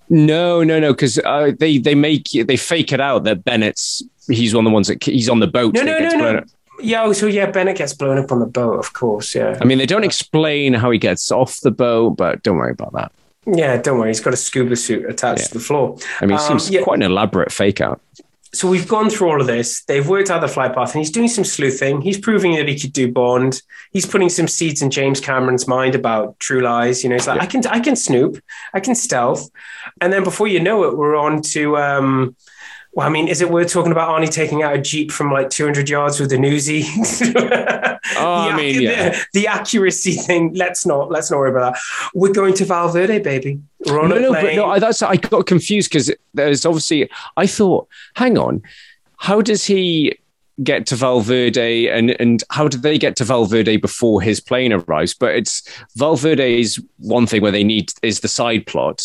[0.09, 4.55] No, no, no, because uh, they they make they fake it out that Bennett's he's
[4.55, 5.75] one of the ones that he's on the boat.
[5.75, 6.45] No, no, no, no.
[6.81, 9.35] Yeah, oh, so yeah, Bennett gets blown up on the boat, of course.
[9.35, 9.59] Yeah.
[9.61, 12.93] I mean, they don't explain how he gets off the boat, but don't worry about
[12.95, 13.13] that.
[13.47, 14.09] Yeah, don't worry.
[14.11, 15.97] He's got a scuba suit attached to the floor.
[16.21, 16.83] I mean, it Um, seems yeah.
[16.83, 18.01] quite an elaborate fake out.
[18.55, 19.83] so we've gone through all of this.
[19.85, 22.01] They've worked out the flight path, and he's doing some sleuthing.
[22.01, 23.61] He's proving that he could do Bond.
[23.93, 27.03] He's putting some seeds in James Cameron's mind about True Lies.
[27.03, 28.41] You know, he's like, I can, I can snoop,
[28.73, 29.51] I can stealth,
[30.01, 31.77] and then before you know it, we're on to.
[31.77, 32.37] Um,
[32.95, 35.51] well, I mean, is it worth talking about Arnie taking out a jeep from like
[35.51, 36.85] 200 yards with a Uzi?
[38.17, 39.11] oh, I mean, yeah.
[39.11, 40.55] The, the, accuracy thing.
[40.55, 41.81] Let's not let's not worry about that.
[42.15, 43.61] We're going to Val Verde, baby.
[43.85, 44.79] We're on no, no, but no.
[44.79, 47.11] That's I got confused because there's obviously.
[47.37, 48.63] I thought, hang on,
[49.17, 50.17] how does he
[50.63, 54.39] get to Val Verde and and how did they get to Val Verde before his
[54.41, 55.13] plane arrives?
[55.15, 55.63] But it's
[55.97, 59.03] Val Verde is one thing where they need is the side plot,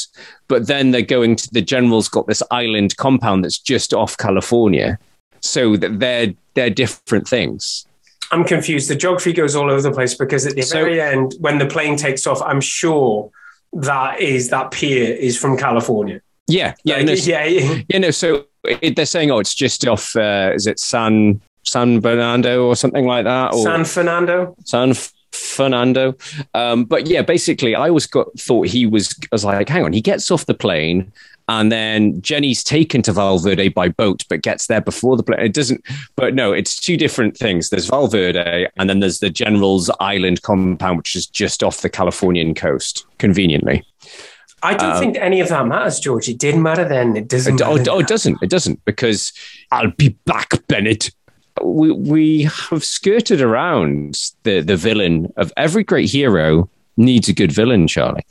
[0.48, 5.00] but then they're going to the general's got this island compound that's just off California,
[5.42, 7.86] so that they're they're different things.
[8.32, 8.90] I'm confused.
[8.90, 11.66] The geography goes all over the place because at the So- very end, when the
[11.66, 13.32] plane takes off, I'm sure
[13.74, 16.22] that is that pier is from California.
[16.50, 18.00] Yeah, yeah, Like, no, yeah, yeah.
[18.00, 20.16] No, so it, they're saying, oh, it's just off.
[20.16, 23.54] Uh, is it San San Bernardo or something like that?
[23.54, 24.56] Or San Fernando.
[24.66, 26.16] San F- Fernando.
[26.54, 29.16] Um, but yeah, basically, I always got thought he was.
[29.24, 31.12] I was like, hang on, he gets off the plane.
[31.48, 35.40] And then Jenny's taken to Val Verde by boat, but gets there before the plane.
[35.40, 35.84] It doesn't,
[36.16, 37.72] but no, it's two different things.
[37.72, 41.90] There's Val Verde, and then there's the General's Island compound, which is just off the
[41.90, 43.84] Californian coast, conveniently.
[44.62, 46.28] I don't Um, think any of that matters, George.
[46.30, 47.16] It didn't matter then.
[47.16, 47.62] It doesn't.
[47.62, 48.42] It, oh, oh, it doesn't.
[48.42, 49.32] It doesn't because
[49.72, 51.12] I'll be back, Bennett.
[51.64, 57.52] We we have skirted around the the villain of every great hero needs a good
[57.52, 58.26] villain, Charlie.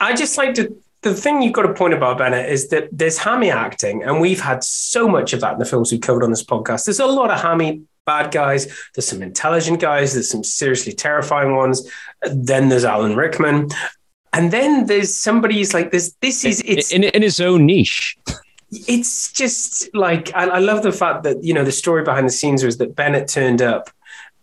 [0.00, 0.74] I just like to.
[1.02, 4.40] The thing you've got to point about Bennett is that there's hammy acting, and we've
[4.40, 6.84] had so much of that in the films we've covered on this podcast.
[6.84, 8.66] There's a lot of hammy bad guys.
[8.94, 10.12] There's some intelligent guys.
[10.12, 11.88] There's some seriously terrifying ones.
[12.30, 13.70] Then there's Alan Rickman,
[14.32, 16.14] and then there's somebody who's like this.
[16.20, 18.16] This is it's in in his own niche.
[18.86, 22.32] it's just like I, I love the fact that you know the story behind the
[22.32, 23.90] scenes was that Bennett turned up,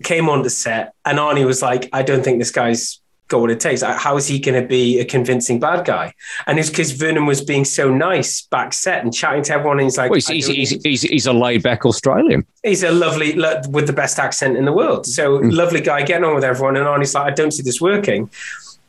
[0.03, 3.51] came on the set, and Arnie was like, "I don't think this guy's got what
[3.51, 3.81] it takes.
[3.81, 6.13] How is he going to be a convincing bad guy?"
[6.45, 9.85] And it's because Vernon was being so nice back set and chatting to everyone, and
[9.85, 12.45] he's like, Well, he's, he's, he's, he's, he's a laid back Australian.
[12.63, 15.05] He's a lovely, lo- with the best accent in the world.
[15.05, 15.53] So Mm.
[15.53, 16.75] lovely guy getting on with everyone.
[16.77, 18.29] And Arnie's like, I don't see this working.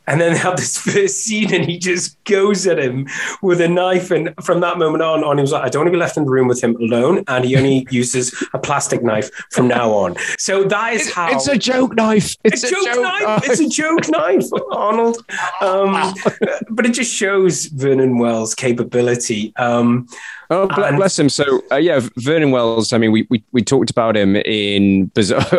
[0.09, 3.07] And then they have this first scene and he just goes at him
[3.41, 4.09] with a knife.
[4.11, 6.25] And from that moment on, Arnie was like, I don't want to be left in
[6.25, 7.23] the room with him alone.
[7.27, 10.15] And he only uses a plastic knife from now on.
[10.37, 11.31] So that is how.
[11.31, 12.35] It's a joke knife.
[12.43, 13.43] It's a joke, knife.
[13.45, 15.23] It's a joke knife, Arnold.
[15.61, 16.13] Um,
[16.69, 19.53] but it just shows Vernon Wells' capability.
[19.57, 20.07] Um,
[20.51, 21.29] Oh, bless him.
[21.29, 22.91] So, uh, yeah, Vernon Wells.
[22.91, 25.11] I mean, we, we we talked about him in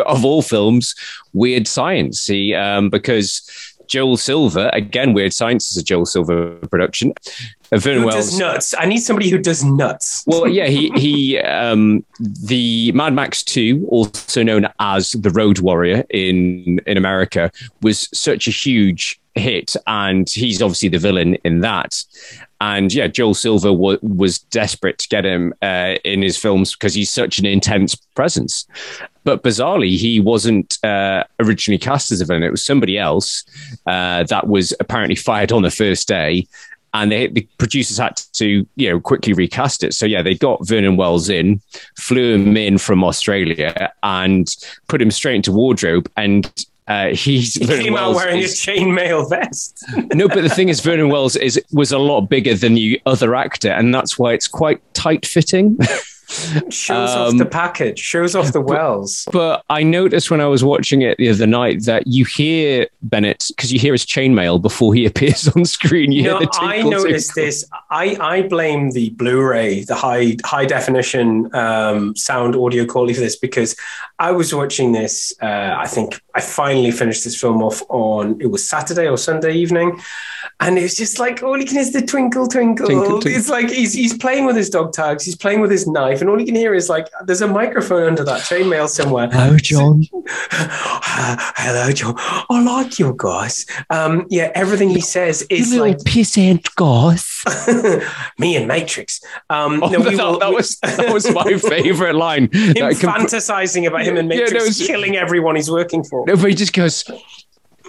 [0.05, 0.95] of all films,
[1.31, 2.25] Weird Science.
[2.25, 3.49] He um, because
[3.91, 7.13] Joel Silver again, Weird Science is a Joel Silver production.
[7.73, 8.29] Uh, Vernon who Wells.
[8.29, 8.73] does nuts?
[8.79, 10.23] I need somebody who does nuts.
[10.25, 16.05] Well, yeah, he he um, the Mad Max Two, also known as the Road Warrior
[16.09, 22.03] in in America, was such a huge hit, and he's obviously the villain in that.
[22.59, 26.93] And yeah, Joel Silver wa- was desperate to get him uh, in his films because
[26.93, 28.67] he's such an intense presence.
[29.23, 32.43] But bizarrely, he wasn't uh, originally cast as a villain.
[32.43, 33.43] It was somebody else
[33.85, 36.47] uh, that was apparently fired on the first day
[36.93, 40.65] and they, the producers had to you know quickly recast it so yeah they got
[40.67, 41.61] vernon wells in
[41.97, 44.55] flew him in from australia and
[44.87, 48.71] put him straight into wardrobe and uh, he's He Vernon came out wearing is- a
[48.71, 49.83] chainmail vest.
[50.13, 53.35] no, but the thing is, Vernon Wells is was a lot bigger than the other
[53.35, 55.77] actor, and that's why it's quite tight fitting.
[56.69, 59.27] Shows off Um, the package, shows off the wells.
[59.31, 63.45] But I noticed when I was watching it the other night that you hear Bennett
[63.49, 66.11] because you hear his chainmail before he appears on screen.
[66.11, 67.45] You the I noticed tinkle.
[67.45, 67.65] this.
[67.89, 73.35] I, I blame the Blu-ray, the high high definition um, sound audio quality for this
[73.35, 73.75] because
[74.19, 75.33] I was watching this.
[75.41, 79.53] Uh, I think I finally finished this film off on it was Saturday or Sunday
[79.53, 79.99] evening,
[80.59, 82.85] and it's just like all you can hear is the twinkle twinkle.
[82.85, 83.31] Twinkle, twinkle.
[83.39, 86.29] It's like he's he's playing with his dog tags, he's playing with his knife, and
[86.29, 89.27] all you can hear is like there's a microphone under that chainmail somewhere.
[89.31, 90.03] Hello, John.
[90.53, 92.15] Hello, John.
[92.17, 93.65] I like you guys.
[93.89, 97.43] Um, yeah, everything he says is You like little pissant goss.
[98.39, 99.21] me and Matrix.
[99.49, 102.49] Um, Oh, no, that, will- that was that was my favorite line.
[102.53, 106.03] him That com- fantasizing about him and Yeah, Matrix no, it's- killing everyone he's working
[106.03, 106.25] for.
[106.27, 107.03] no, but he just goes.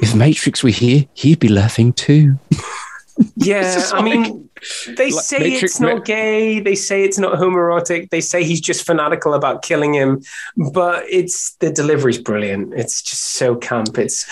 [0.01, 2.39] If Matrix were here, he'd be laughing too.
[3.37, 4.49] Yeah, I like- mean,
[4.97, 6.61] they say Matrix- it's not gay.
[6.61, 8.11] They say it's not homoerotic.
[8.11, 10.23] They say he's just fanatical about killing him.
[10.73, 12.73] But it's the delivery's brilliant.
[12.75, 13.99] It's just so camp.
[13.99, 14.25] It's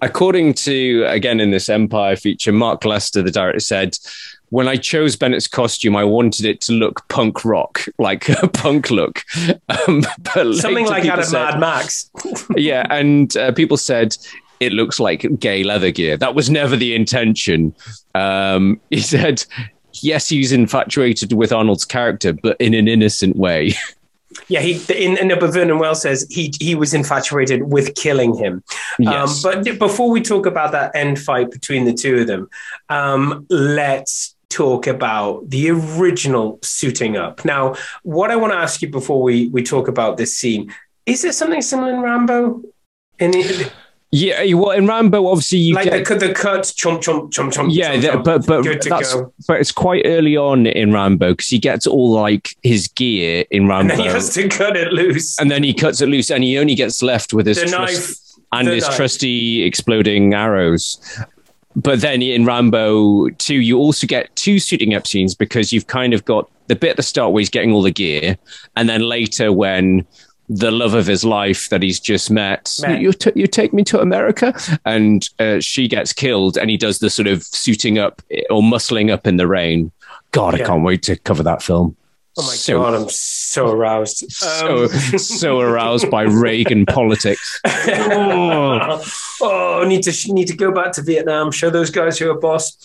[0.00, 3.96] According to, again, in this Empire feature, Mark Lester, the director, said,
[4.48, 8.90] when I chose Bennett's costume, I wanted it to look punk rock, like a punk
[8.90, 9.22] look.
[9.88, 10.02] Um,
[10.54, 12.10] Something like out of said- Mad Max.
[12.56, 14.16] yeah, and uh, people said
[14.62, 16.16] it looks like gay leather gear.
[16.16, 17.74] That was never the intention.
[18.14, 19.44] Um, he said,
[19.94, 23.74] yes, he's infatuated with Arnold's character, but in an innocent way.
[24.48, 28.64] Yeah, he in, in but Vernon Wells says he he was infatuated with killing him.
[28.98, 29.44] Yes.
[29.44, 32.48] Um, but before we talk about that end fight between the two of them,
[32.88, 37.44] um, let's talk about the original suiting up.
[37.44, 40.72] Now, what I want to ask you before we we talk about this scene
[41.06, 42.62] is there something similar in Rambo?
[43.18, 43.32] In
[44.14, 47.50] Yeah, eh, well, in Rambo, obviously you like get the, the cut, chomp, chomp, chomp,
[47.54, 47.68] chomp.
[47.72, 48.24] yeah, chomp, chomp.
[48.24, 49.16] but but good that's
[49.48, 53.62] but it's quite early on in Rambo because he gets all like his gear in
[53.62, 55.38] And Rambo, then he has to cut it loose.
[55.40, 57.92] and then he cuts it loose, and he only gets left with his The trus-
[57.98, 58.16] knife.
[58.52, 58.96] and the his knife.
[58.96, 61.00] trusty exploding arrows.
[61.74, 66.12] But then in Rambo 2, you also get two suiting up scenes because you've kind
[66.12, 68.36] of got the bit at the start where he's getting all the gear,
[68.76, 70.06] and then later when
[70.54, 73.00] the love of his life that he's just met, Met.
[73.00, 74.52] You, t- you take me to America,
[74.84, 79.10] and uh, she gets killed, and he does the sort of suiting up or muscling
[79.10, 79.90] up in the rain.
[80.32, 80.66] God, I Yeah.
[80.66, 81.96] can't wait to cover that film.
[82.38, 84.24] Oh my So- god, I'm so aroused.
[84.32, 84.88] So, Um,
[85.18, 87.60] so aroused by Reagan politics.
[89.40, 91.50] oh, need to need to go back to Vietnam.
[91.50, 92.76] Show those guys who are boss.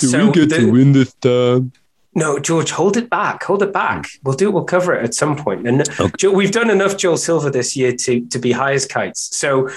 [0.00, 1.72] So the- to win this time?
[2.16, 3.42] No, George, hold it back.
[3.44, 4.06] Hold it back.
[4.06, 4.18] Hmm.
[4.24, 4.48] We'll do.
[4.48, 4.52] It.
[4.52, 5.68] We'll cover it at some point.
[5.68, 5.86] And
[6.16, 9.36] Jo- we've done enough Joel Silver this year to to be high as kites.
[9.36, 9.68] So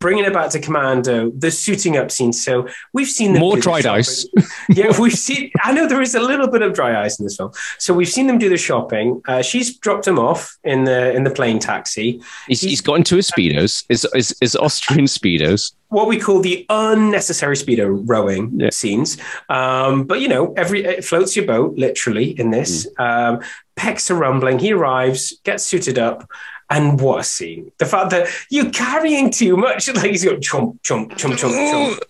[0.00, 2.32] bringing it back to Commando, the suiting up scene.
[2.32, 4.26] So we've seen them More do the dried ice.
[4.68, 5.50] yeah, we've seen.
[5.62, 7.52] I know there is a little bit of dry ice in this film.
[7.78, 9.20] So we've seen them do the shopping.
[9.26, 12.20] Uh, she's dropped him off in the in the plane taxi.
[12.46, 15.72] He's, he's got into his speedos, Is is his Austrian speedos.
[15.88, 19.16] what we call the unnecessary speedo rowing scenes.
[19.48, 22.86] Um, but you know, every it floats your boat literally in this.
[22.98, 23.40] Um,
[23.76, 24.58] pecs are rumbling.
[24.58, 26.28] He arrives, gets suited up,
[26.70, 27.72] and what a scene!
[27.78, 31.98] The fact that you're carrying too much, like he's got chomp, chomp, chomp, chomp, chomp.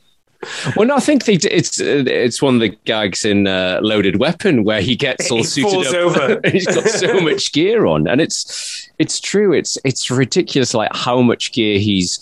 [0.76, 1.32] Well, no, I think they.
[1.32, 5.38] It's uh, it's one of the gags in uh, Loaded Weapon where he gets all
[5.38, 5.94] He suited falls up.
[5.94, 6.40] over.
[6.48, 9.52] he's got so much gear on, and it's it's true.
[9.52, 12.20] It's it's ridiculous, like how much gear he's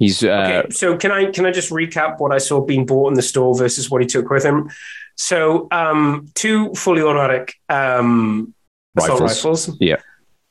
[0.00, 0.24] he's.
[0.24, 3.14] Uh, Okay, so can I can I just recap what I saw being bought in
[3.14, 4.68] the store versus what he took with him?
[5.14, 8.54] So um, two fully automatic um,
[8.98, 9.68] assault Rifles.
[9.68, 10.00] rifles, Yeah,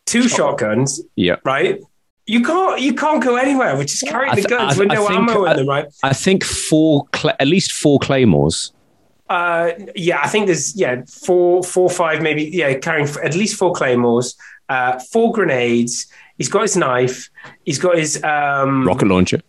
[0.05, 1.37] two shotguns, yeah.
[1.43, 1.79] right?
[2.27, 5.07] You can't you can't go anywhere with just carrying I the guns I- with no
[5.07, 5.85] think- ammo in them, right?
[6.03, 8.71] I think four, cla at least four claymores.
[9.29, 13.57] Uh, yeah, I think there's yeah four, four, five, maybe yeah, carrying f- at least
[13.57, 14.35] four claymores,
[14.69, 16.07] uh, four grenades.
[16.37, 17.29] He's got his knife.
[17.63, 19.41] He's got his um, Rocket launcher.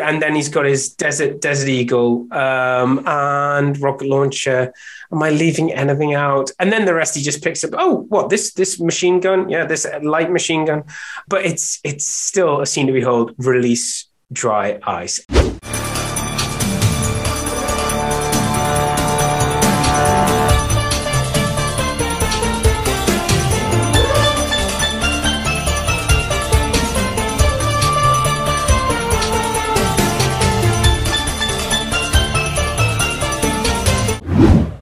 [0.00, 4.72] And then he's got his desert desert eagle um, and rocket launcher.
[5.12, 6.50] Am I leaving anything out?
[6.58, 7.70] And then the rest he just picks up.
[7.74, 9.48] Oh, what this this machine gun?
[9.48, 10.84] Yeah, this light machine gun.
[11.28, 13.34] But it's it's still a scene to behold.
[13.38, 15.24] Release dry ice.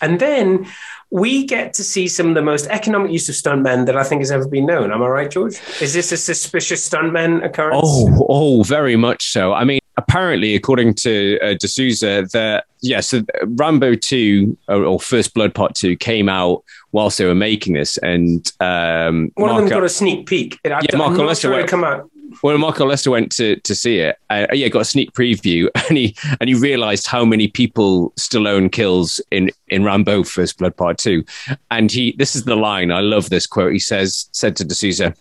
[0.00, 0.66] And then
[1.10, 4.20] we get to see some of the most economic use of stuntmen that I think
[4.20, 4.92] has ever been known.
[4.92, 5.54] Am I right, George?
[5.80, 7.82] Is this a suspicious stuntman occurrence?
[7.84, 9.52] Oh, oh, very much so.
[9.52, 14.84] I mean, apparently, according to uh, de Souza, that yes, yeah, so Rambo Two or,
[14.84, 19.50] or First Blood Part Two came out whilst they were making this, and um, One
[19.50, 20.58] of them got a sneak peek.
[20.64, 22.08] It, Yeah, Mark I'm not sure it come out.
[22.42, 25.98] When Michael Lester went to to see it, uh, yeah, got a sneak preview, and
[25.98, 30.98] he and he realised how many people Stallone kills in in Rambo First Blood Part
[30.98, 31.24] Two,
[31.70, 33.72] and he this is the line I love this quote.
[33.72, 35.14] He says said to de Souza,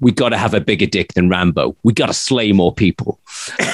[0.00, 1.76] "We got to have a bigger dick than Rambo.
[1.82, 3.18] We got to slay more people."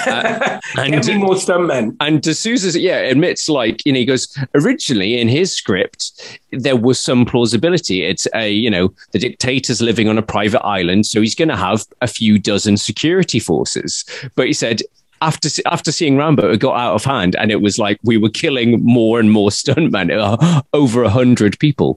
[0.06, 1.96] Uh, Get me more stuntmen.
[2.00, 6.76] And de Souza, yeah, admits like you know he goes originally in his script there
[6.76, 8.04] was some plausibility.
[8.04, 11.56] It's a you know the dictator's living on a private island, so he's going to
[11.56, 14.04] have a few dozen security forces.
[14.34, 14.82] But he said
[15.22, 18.28] after after seeing Rambo, it got out of hand, and it was like we were
[18.28, 21.96] killing more and more stuntmen, uh, over a hundred people.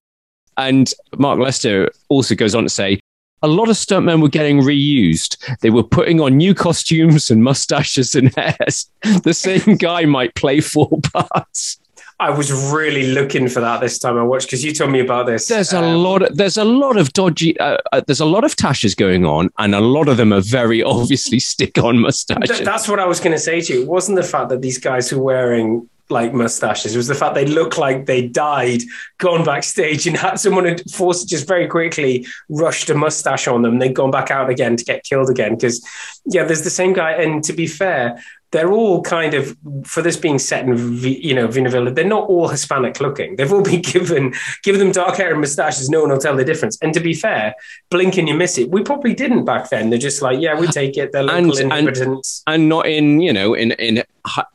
[0.58, 3.00] And Mark Lester also goes on to say.
[3.42, 5.38] A lot of stuntmen were getting reused.
[5.62, 8.92] They were putting on new costumes and mustaches and hairs.
[9.24, 11.80] The same guy might play four parts.
[12.22, 15.26] I was really looking for that this time I watched because you told me about
[15.26, 15.48] this.
[15.48, 16.22] There's a Um, lot.
[16.24, 17.58] Of, there's a lot of dodgy.
[17.60, 20.42] Uh, uh, there's a lot of tashes going on, and a lot of them are
[20.42, 22.50] very obviously stick-on mustaches.
[22.58, 23.82] Th- that's what I was going to say to you.
[23.84, 26.96] It wasn't the fact that these guys were wearing like mustaches.
[26.96, 28.82] It was the fact they looked like they died,
[29.20, 33.78] gone backstage, and had someone had forced just very quickly rushed a mustache on them.
[33.78, 35.54] They'd gone back out again to get killed again.
[35.56, 35.86] Because
[36.26, 37.12] yeah, there's the same guy.
[37.12, 38.22] And to be fair,
[38.52, 41.94] they're all kind of for this being set in you know Vinavilla.
[41.94, 43.36] They're not all Hispanic looking.
[43.36, 44.34] They've all been given
[44.64, 45.90] give them dark hair and mustaches.
[45.90, 46.78] No one will tell the difference.
[46.82, 47.54] And to be fair,
[47.90, 48.70] blink and you miss it.
[48.72, 49.90] We probably didn't back then.
[49.90, 51.12] They're just like, yeah, we take it.
[51.12, 52.44] They're local and, inhabitants.
[52.48, 54.04] And, and not in you know in in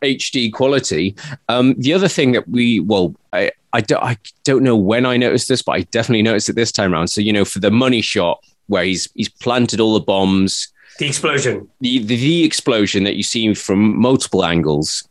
[0.03, 1.14] HD quality.
[1.49, 3.14] Um, the other thing that we well.
[3.32, 6.53] I, I don't, I don't know when I noticed this, but I definitely noticed it
[6.53, 7.09] this time around.
[7.09, 11.07] So, you know, for the money shot where he's he's planted all the bombs, the
[11.07, 15.07] explosion, the the, the explosion that you see from multiple angles,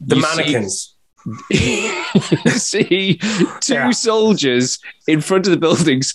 [0.00, 0.94] the you mannequins.
[1.50, 1.92] See,
[2.46, 3.20] see
[3.60, 3.90] two yeah.
[3.90, 6.14] soldiers in front of the buildings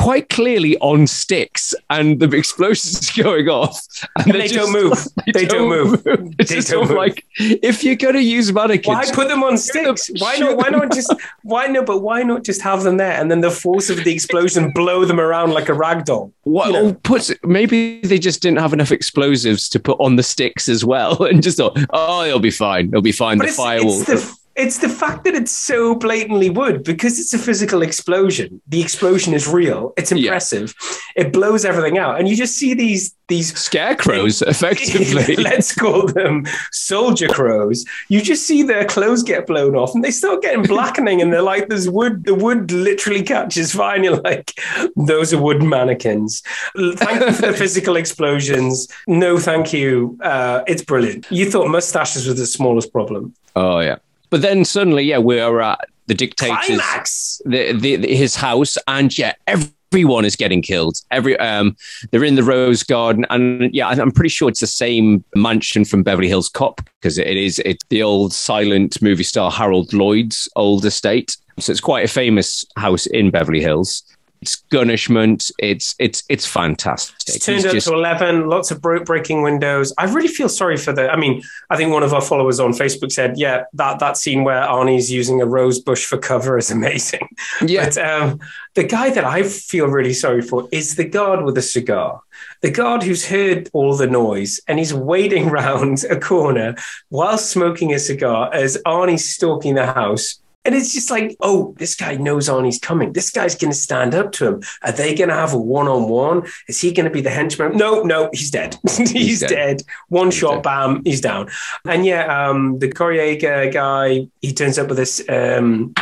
[0.00, 3.86] quite clearly on sticks and the explosions going off.
[4.16, 5.06] And, and they just, don't move.
[5.26, 6.34] they, they don't, don't, move, move.
[6.38, 9.58] it's they just don't like if you're going to use mannequins why put them on
[9.58, 10.06] sticks?
[10.06, 13.12] Them, why not why not just why not but why not just have them there
[13.12, 16.32] and then the force of the explosion blow them around like a rag doll?
[16.44, 16.94] What you know?
[16.94, 21.18] puts maybe they just didn't have enough explosives to put on the sticks as well.
[21.30, 22.88] And just thought oh it'll be fine.
[22.88, 23.38] It'll be fine.
[23.38, 27.18] But the it's, fire it's the, it's the fact that it's so blatantly wood because
[27.18, 28.60] it's a physical explosion.
[28.68, 29.94] The explosion is real.
[29.96, 30.74] It's impressive.
[31.16, 31.24] Yeah.
[31.24, 34.42] It blows everything out, and you just see these these scarecrows.
[34.46, 37.86] effectively, let's call them soldier crows.
[38.08, 41.42] You just see their clothes get blown off, and they start getting blackening, and they're
[41.42, 43.96] like, "There's wood." The wood literally catches fire.
[43.96, 44.52] And you're like,
[44.94, 46.42] "Those are wooden mannequins."
[46.76, 48.88] Thank you for the physical explosions.
[49.06, 50.18] No, thank you.
[50.22, 51.26] Uh, it's brilliant.
[51.30, 53.34] You thought mustaches were the smallest problem.
[53.56, 53.96] Oh yeah.
[54.30, 59.34] But then suddenly, yeah, we're at the dictator's the, the, the, his house, and yeah,
[59.46, 61.00] everyone is getting killed.
[61.10, 61.76] Every um,
[62.10, 66.02] they're in the Rose Garden, and yeah, I'm pretty sure it's the same mansion from
[66.02, 70.84] Beverly Hills Cop because it is it's the old silent movie star Harold Lloyd's old
[70.84, 71.36] estate.
[71.58, 74.02] So it's quite a famous house in Beverly Hills
[74.42, 75.50] it's gunishment.
[75.58, 77.16] It's it's it's fantastic.
[77.28, 77.86] It's turned up just...
[77.88, 78.48] to eleven.
[78.48, 79.92] Lots of breaking windows.
[79.98, 81.10] I really feel sorry for the.
[81.10, 84.44] I mean, I think one of our followers on Facebook said, "Yeah, that that scene
[84.44, 87.28] where Arnie's using a rose bush for cover is amazing."
[87.60, 87.84] Yeah.
[87.84, 88.40] But um,
[88.74, 92.22] the guy that I feel really sorry for is the guard with a cigar.
[92.62, 96.76] The guard who's heard all the noise and he's waiting round a corner
[97.08, 101.94] while smoking a cigar as Arnie's stalking the house and it's just like, oh, this
[101.94, 103.14] guy knows Arnie's coming.
[103.14, 104.62] This guy's going to stand up to him.
[104.82, 106.46] Are they going to have a one on one?
[106.68, 107.76] Is he going to be the henchman?
[107.76, 108.76] No, no, he's dead.
[108.86, 109.48] he's, he's, dead.
[109.48, 109.82] dead.
[110.08, 110.62] One he's shot, dead.
[110.62, 111.48] bam, he's down.
[111.86, 115.94] And yeah, um, the Corriega guy, he turns up with this um,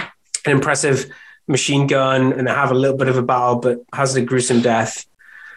[0.45, 1.07] an impressive
[1.47, 4.61] machine gun and they have a little bit of a battle, but has a gruesome
[4.61, 5.07] death.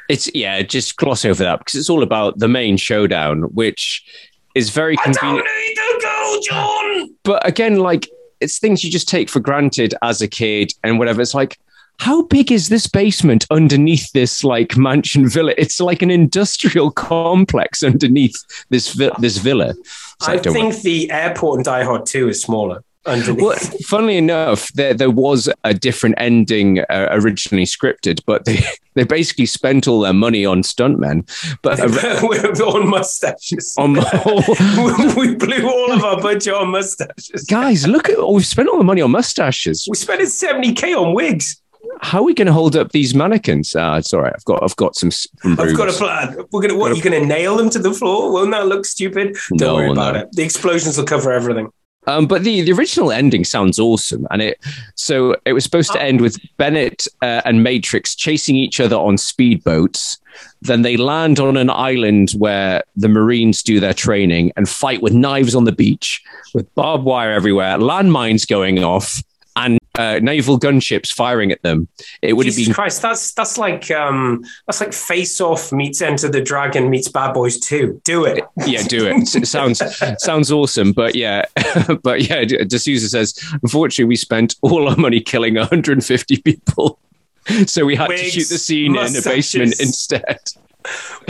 [0.10, 4.06] It's yeah, just gloss over that because it's all about the main showdown, which
[4.54, 5.48] is very convenient.
[5.48, 7.16] I don't need to go, John.
[7.24, 8.10] But again, like
[8.42, 11.22] it's things you just take for granted as a kid and whatever.
[11.22, 11.60] It's like,
[12.00, 15.54] how big is this basement underneath this like mansion villa?
[15.58, 18.36] It's like an industrial complex underneath
[18.70, 19.76] this vi- this villa.
[20.22, 20.80] So I, I think know.
[20.82, 22.84] the airport in Die Hard 2 is smaller.
[23.06, 23.42] Underneath.
[23.42, 28.60] Well, funnily enough, there there was a different ending uh, originally scripted, but they,
[28.94, 31.28] they basically spent all their money on stuntmen,
[31.64, 33.74] but uh, on mustaches.
[33.80, 33.94] On,
[35.18, 37.44] we blew all of our budget on mustaches.
[37.46, 39.88] Guys, look at we've spent all the money on mustaches.
[39.90, 41.62] We spent seventy k on wigs
[42.02, 43.76] how are we going to hold up these mannequins?
[43.76, 44.34] Ah, it's all right.
[44.36, 45.12] I've got, I've got some.
[45.12, 46.38] some I've got a plan.
[46.52, 46.76] We're gonna.
[46.76, 46.96] What?
[46.96, 48.32] You're gonna nail them to the floor?
[48.32, 49.36] Won't that look stupid?
[49.58, 50.20] Don't no, worry about no.
[50.22, 50.32] it.
[50.32, 51.70] The explosions will cover everything.
[52.08, 54.60] Um, but the, the original ending sounds awesome, and it
[54.96, 59.18] so it was supposed to end with Bennett uh, and Matrix chasing each other on
[59.18, 60.18] speedboats.
[60.64, 65.14] Then they land on an island where the Marines do their training and fight with
[65.14, 66.24] knives on the beach,
[66.54, 69.22] with barbed wire everywhere, landmines going off,
[69.56, 71.88] and uh, naval gunships firing at them.
[72.22, 73.02] It would Jesus have been Christ.
[73.02, 77.60] That's that's like um, that's like Face Off meets Enter the Dragon meets Bad Boys
[77.60, 78.02] Two.
[78.04, 78.44] Do it.
[78.66, 79.36] Yeah, do it.
[79.36, 79.82] it sounds
[80.24, 80.94] sounds awesome.
[80.94, 81.46] But yeah,
[82.04, 82.46] but yeah.
[82.46, 87.00] de Souza says, unfortunately, we spent all our money killing 150 people,
[87.66, 89.26] so we had Wigs, to shoot the scene mustaches.
[89.26, 90.40] in a basement instead.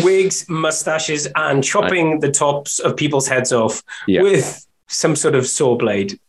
[0.03, 4.21] Wigs, mustaches, and chopping the tops of people's heads off yeah.
[4.21, 6.19] with some sort of saw blade.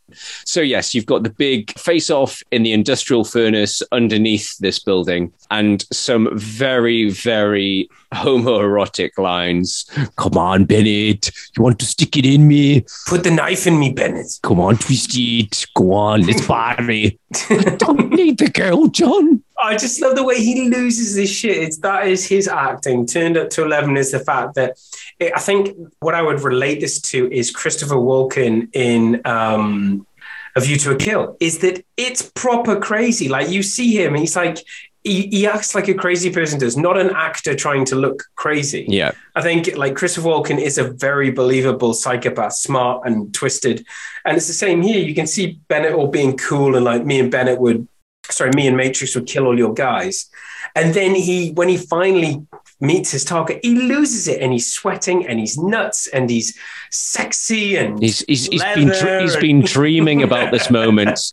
[0.45, 5.33] So, yes, you've got the big face off in the industrial furnace underneath this building
[5.51, 9.87] and some very, very homoerotic lines.
[10.17, 11.31] Come on, Bennett.
[11.57, 12.85] You want to stick it in me?
[13.07, 14.39] Put the knife in me, Bennett.
[14.43, 15.67] Come on, twist it.
[15.75, 17.19] Go on, let's party.
[17.51, 19.43] I don't need the girl, John.
[19.63, 21.57] I just love the way he loses his shit.
[21.57, 23.97] It's that is his acting turned up to eleven.
[23.97, 24.79] Is the fact that
[25.19, 30.07] it, I think what I would relate this to is Christopher Walken in um,
[30.57, 31.37] A View to a Kill.
[31.41, 33.29] Is that it's proper crazy.
[33.29, 34.59] Like you see him, and he's like
[35.05, 38.85] he, he acts like a crazy person does, not an actor trying to look crazy.
[38.89, 39.13] Yeah.
[39.35, 43.85] I think like Christopher Walken is a very believable psychopath, smart and twisted.
[44.25, 44.99] And it's the same here.
[44.99, 47.89] You can see Bennett all being cool and like me and Bennett would,
[48.33, 50.29] sorry, me and Matrix would kill all your guys.
[50.75, 52.47] And then he, when he finally
[52.81, 56.59] meets his target, he loses it and he's sweating and he's nuts and he's
[56.91, 61.33] sexy and he's he's, he's been he's been dreaming about this moment.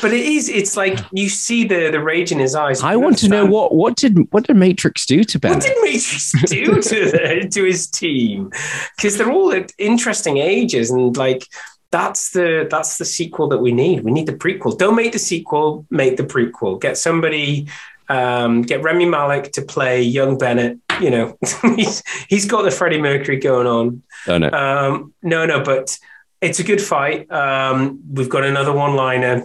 [0.00, 2.82] But it is, it's like you see the the rage in his eyes.
[2.82, 5.52] I want to know what what did what did Matrix do to them?
[5.52, 8.50] What did Matrix do to the, to his team?
[8.96, 11.46] Because they're all at interesting ages, and like
[11.92, 14.02] that's the that's the sequel that we need.
[14.02, 14.76] We need the prequel.
[14.76, 15.86] Don't make the sequel.
[15.90, 16.80] Make the prequel.
[16.80, 17.68] Get somebody.
[18.08, 20.78] Um, get Rami Malek to play young Bennett.
[21.00, 21.38] You know,
[21.76, 24.02] he's he's got the Freddie Mercury going on.
[24.26, 24.54] Don't it?
[24.54, 25.96] Um, no, no, but
[26.40, 27.30] it's a good fight.
[27.30, 29.42] Um, we've got another one liner,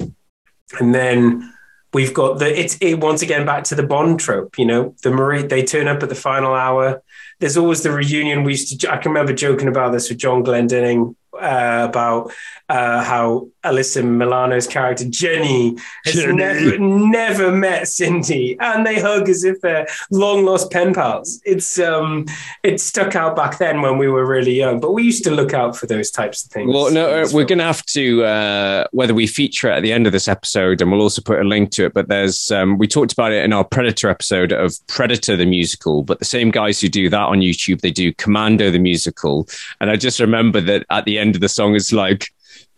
[0.79, 1.53] and then
[1.93, 4.57] we've got the it's it once again back to the Bond trope.
[4.57, 7.03] You know, the Marie they turn up at the final hour.
[7.39, 8.43] There's always the reunion.
[8.43, 8.91] We used to.
[8.91, 12.31] I can remember joking about this with John Glendinning uh, about
[12.69, 16.33] uh, how Alyssa Milano's character Jenny has Jenny.
[16.33, 21.41] never never met Cindy, and they hug as if they're long lost pen pals.
[21.45, 22.25] It's um
[22.63, 25.53] it stuck out back then when we were really young, but we used to look
[25.53, 26.73] out for those types of things.
[26.73, 29.93] Well, no, uh, we're going to have to uh, whether we feature it at the
[29.93, 31.93] end of this episode, and we'll also put a link to it.
[31.93, 36.03] But there's um, we talked about it in our Predator episode of Predator the musical.
[36.03, 39.47] But the same guys who do that on YouTube, they do Commando the musical,
[39.79, 42.31] and I just remember that at the end of the song, it's like.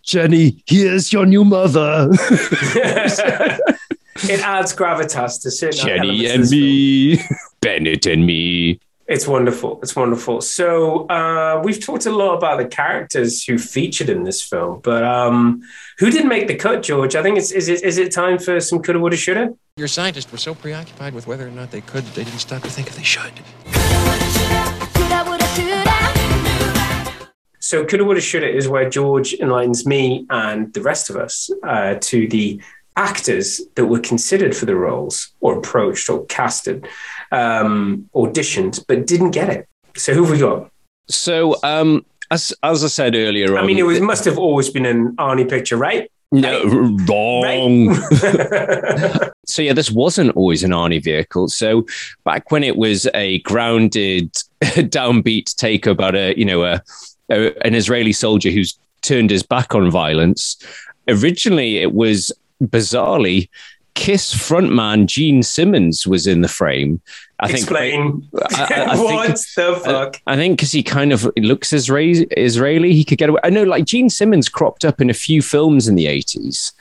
[0.10, 2.10] Jenny, here's your new mother.
[2.12, 2.20] it
[4.44, 7.20] adds gravitas to certain Jenny and this me,
[7.62, 8.80] Bennett and me.
[9.06, 9.80] It's wonderful.
[9.84, 10.42] It's wonderful.
[10.42, 15.04] So uh, we've talked a lot about the characters who featured in this film, but
[15.04, 15.62] um,
[16.00, 17.16] who did make the cut, George?
[17.16, 19.54] I think it's is it is it time for some coulda, woulda, shoulda?
[19.78, 22.64] Your scientists were so preoccupied with whether or not they could that they didn't stop
[22.64, 23.34] to think if they should.
[27.70, 31.98] So coulda, woulda, shoulda is where George enlightens me and the rest of us uh,
[32.02, 32.60] to the
[32.98, 36.88] actors that were considered for the roles or approached or casted,
[37.32, 39.70] um, auditioned, but didn't get it.
[39.96, 40.72] So who have we got?
[41.10, 44.72] So, um, as as I said earlier on, I mean, it was must have always
[44.72, 46.10] been an Arnie picture, right?
[46.32, 46.64] No,
[47.08, 47.94] wrong.
[49.46, 51.50] so yeah, this wasn't always an Arnie vehicle.
[51.50, 51.86] So
[52.26, 56.82] back when it was a grounded, downbeat take about a you know a,
[57.30, 60.58] a an Israeli soldier who's turned his back on violence.
[61.08, 62.32] Originally, it was
[62.64, 63.50] bizarrely
[63.96, 67.02] Kiss frontman Gene Simmons was in the frame.
[67.42, 68.22] I Explain.
[68.22, 68.54] think.
[68.54, 70.22] I, I- I think- what the fuck?
[70.28, 73.42] I think because he kind of looks Israeli, Israeli, he could get away.
[73.44, 76.72] I know, like Gene Simmons cropped up in a few films in the eighties,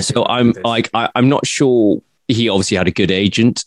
[0.00, 2.00] so I'm like, I, I'm not sure.
[2.28, 3.64] He obviously had a good agent,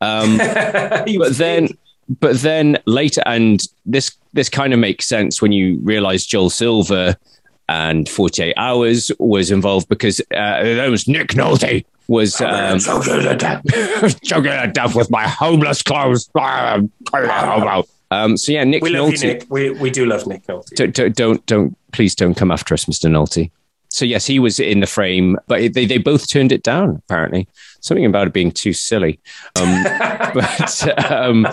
[0.00, 1.06] um, but
[1.36, 1.68] then,
[2.08, 7.16] but then later, and this this kind of makes sense when you realize Joel Silver
[7.68, 10.24] and 48 Hours was involved because uh,
[10.62, 15.82] that was Nick Nolte was um, choking to death, choking to death with my homeless
[15.82, 16.28] clothes.
[18.10, 19.22] Um, so yeah, Nick we Nolte.
[19.22, 19.46] you, Nick.
[19.48, 20.68] We, we do love Nick Nolte.
[20.76, 23.10] Don't, don't, don't, don't, please don't come after us, Mr.
[23.10, 23.50] Nolte.
[23.88, 27.02] So yes, he was in the frame, but they, they both turned it down.
[27.06, 27.48] Apparently,
[27.84, 29.20] something about it being too silly.
[29.60, 29.84] Um,
[30.34, 31.46] but um,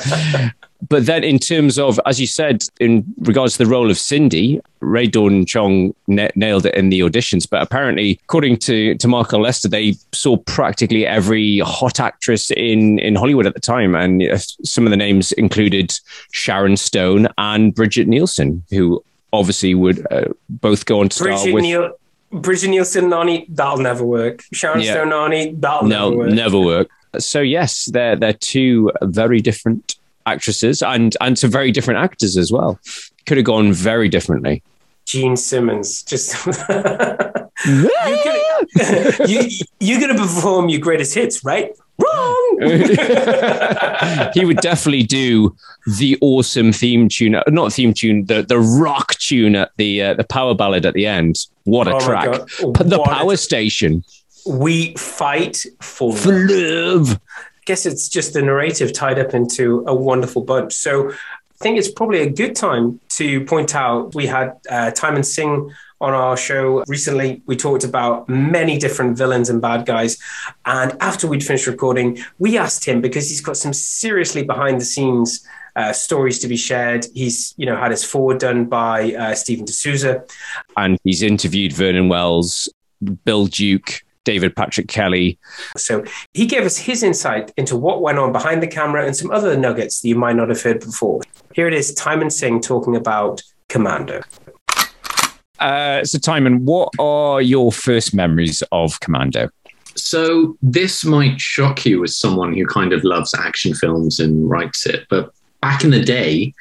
[0.90, 4.60] but then, in terms of, as you said, in regards to the role of Cindy,
[4.80, 7.48] Rae Dawn Chong na- nailed it in the auditions.
[7.48, 12.98] But apparently, according to to Mark and Lester, they saw practically every hot actress in
[13.00, 15.94] in Hollywood at the time, and uh, some of the names included
[16.32, 19.04] Sharon Stone and Brigitte Nielsen, who
[19.34, 21.92] obviously would uh, both go on to star with.
[22.32, 24.44] Brigitte Nielsen, Nani, that'll never work.
[24.54, 24.94] Sharon Yeah.
[24.94, 26.30] Stone, Nani, that'll no, never work.
[26.32, 26.90] never work.
[27.20, 32.52] So yes, they're they're two very different actresses and and some very different actors as
[32.52, 32.80] well.
[33.26, 34.64] Could have gone very differently.
[35.06, 36.54] Gene Simmons, just you're,
[37.66, 41.72] gonna, you, you're gonna perform your greatest hits, right?
[42.00, 42.58] Wrong.
[44.34, 45.56] he would definitely do
[45.98, 50.14] the awesome theme tune, uh, not theme tune, the the rock tune at the uh,
[50.14, 51.46] the power ballad at the end.
[51.64, 52.26] What a Oh track!
[52.32, 52.50] God.
[52.88, 54.04] The What a power station.
[54.46, 57.20] we fight for, For love.
[57.38, 60.74] I guess it's just the narrative tied up into a wonderful bunch.
[60.74, 61.16] So I
[61.64, 65.72] think it's probably a good time to point out we had uh, Timon Singh
[66.02, 67.42] on our show recently.
[67.46, 70.18] We talked about many different villains and bad guys.
[70.66, 74.86] And after we'd finished recording, we asked him because he's got some seriously behind the
[74.86, 77.06] scenes uh, stories to be shared.
[77.14, 80.26] He's, you know, had his forward done by uh, Steven de Souza.
[80.76, 82.68] And he's interviewed Vernon Wells,
[83.24, 85.40] Bill Duke, David Patrick Kelly.
[85.78, 89.32] So he gave us his insight into what went on behind the camera and some
[89.32, 91.22] other nuggets that you might not have heard before.
[91.54, 94.22] Here it is Timon Singh talking about Commando.
[95.62, 99.50] Uh, so, Timon, what are your first memories of Commando?
[99.96, 104.86] So, this might shock you as someone who kind of loves action films and writes
[104.86, 105.06] it.
[105.10, 105.32] But
[105.62, 106.54] back in the day,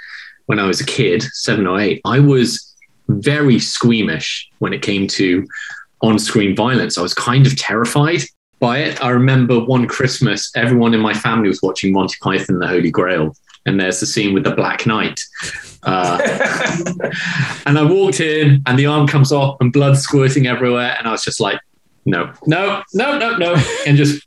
[0.47, 2.75] when I was a kid, seven or eight, I was
[3.09, 5.47] very squeamish when it came to
[6.03, 6.99] on screen violence.
[6.99, 8.21] I was kind of terrified
[8.59, 9.03] by it.
[9.03, 12.91] I remember one Christmas, everyone in my family was watching Monty Python and the Holy
[12.91, 13.35] Grail.
[13.67, 15.21] And there's the scene with the Black Knight.
[15.83, 16.19] Uh,
[17.67, 20.97] and I walked in, and the arm comes off, and blood squirting everywhere.
[20.99, 21.61] And I was just like,
[22.07, 23.63] no, no, no, no, no.
[23.87, 24.27] And just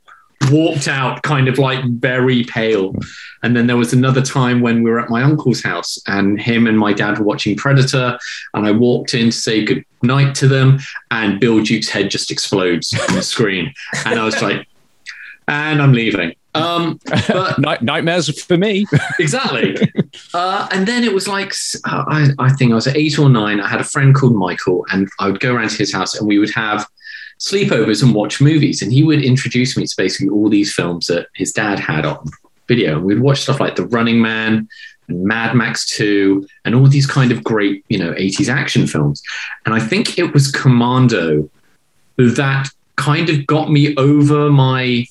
[0.50, 2.94] walked out kind of like very pale.
[3.42, 6.66] And then there was another time when we were at my uncle's house and him
[6.66, 8.18] and my dad were watching Predator.
[8.54, 10.78] And I walked in to say good night to them.
[11.10, 13.72] And Bill Duke's head just explodes on the screen.
[14.04, 14.66] And I was like,
[15.48, 16.34] and I'm leaving.
[16.54, 18.86] Um, but Night- nightmares for me.
[19.18, 19.76] exactly.
[20.32, 21.52] Uh, and then it was like,
[21.84, 23.60] uh, I, I think I was eight or nine.
[23.60, 26.26] I had a friend called Michael, and I would go around to his house and
[26.28, 26.86] we would have
[27.40, 28.82] sleepovers and watch movies.
[28.82, 32.28] And he would introduce me to basically all these films that his dad had on
[32.68, 32.96] video.
[32.96, 34.68] And we'd watch stuff like The Running Man
[35.08, 39.22] and Mad Max 2 and all these kind of great, you know, 80s action films.
[39.66, 41.50] And I think it was Commando
[42.16, 45.04] that kind of got me over my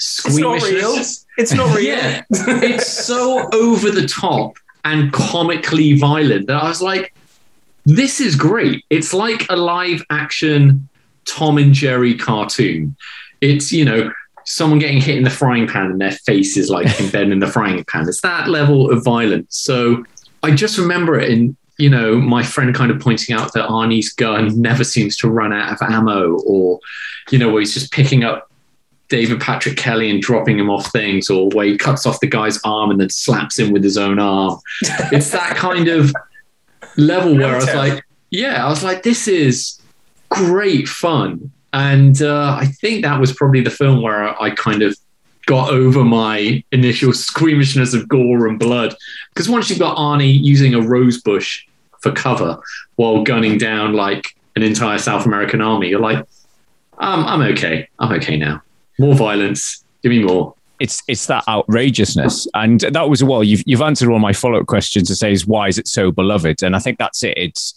[0.00, 1.26] squeamishness.
[1.36, 1.76] It's not real.
[1.76, 1.86] It's not real.
[1.86, 2.22] yeah.
[2.30, 7.14] it's so over the top and comically violent that I was like,
[7.84, 8.84] this is great.
[8.90, 10.88] It's like a live action
[11.24, 12.96] Tom and Jerry cartoon.
[13.40, 14.12] It's, you know,
[14.44, 17.46] someone getting hit in the frying pan and their face is like embedded in the
[17.46, 18.08] frying pan.
[18.08, 19.56] It's that level of violence.
[19.56, 20.04] So
[20.42, 24.12] I just remember it in, you know, my friend kind of pointing out that Arnie's
[24.12, 26.80] gun never seems to run out of ammo or,
[27.30, 28.49] you know, where he's just picking up
[29.10, 32.58] David Patrick Kelly and dropping him off things, or where he cuts off the guy's
[32.64, 34.58] arm and then slaps him with his own arm.
[35.12, 36.14] it's that kind of
[36.96, 39.80] level where I was like, yeah, I was like, this is
[40.30, 41.50] great fun.
[41.72, 44.96] And uh, I think that was probably the film where I kind of
[45.46, 48.94] got over my initial squeamishness of gore and blood.
[49.34, 51.66] Because once you've got Arnie using a rose bush
[52.00, 52.58] for cover
[52.96, 56.18] while gunning down like an entire South American army, you're like,
[56.98, 57.88] um, I'm okay.
[57.98, 58.62] I'm okay now
[59.00, 59.84] more violence.
[60.02, 60.54] Give me more.
[60.78, 63.44] It's it's that outrageousness, and that was well.
[63.44, 66.10] You've you've answered all my follow up questions to say is why is it so
[66.10, 67.34] beloved, and I think that's it.
[67.36, 67.74] It's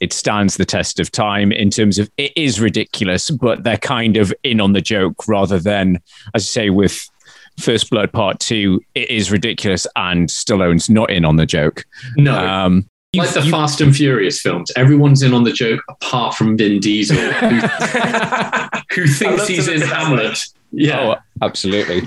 [0.00, 4.16] it stands the test of time in terms of it is ridiculous, but they're kind
[4.16, 6.00] of in on the joke rather than,
[6.34, 7.08] as you say, with
[7.58, 11.84] First Blood Part Two, it is ridiculous and Stallone's not in on the joke.
[12.16, 12.36] No.
[12.36, 16.56] Um, like the you, Fast and Furious films, everyone's in on the joke apart from
[16.56, 17.60] Vin Diesel, who,
[18.94, 20.46] who thinks he's in Hamlet.
[20.72, 22.02] Yeah, oh, absolutely.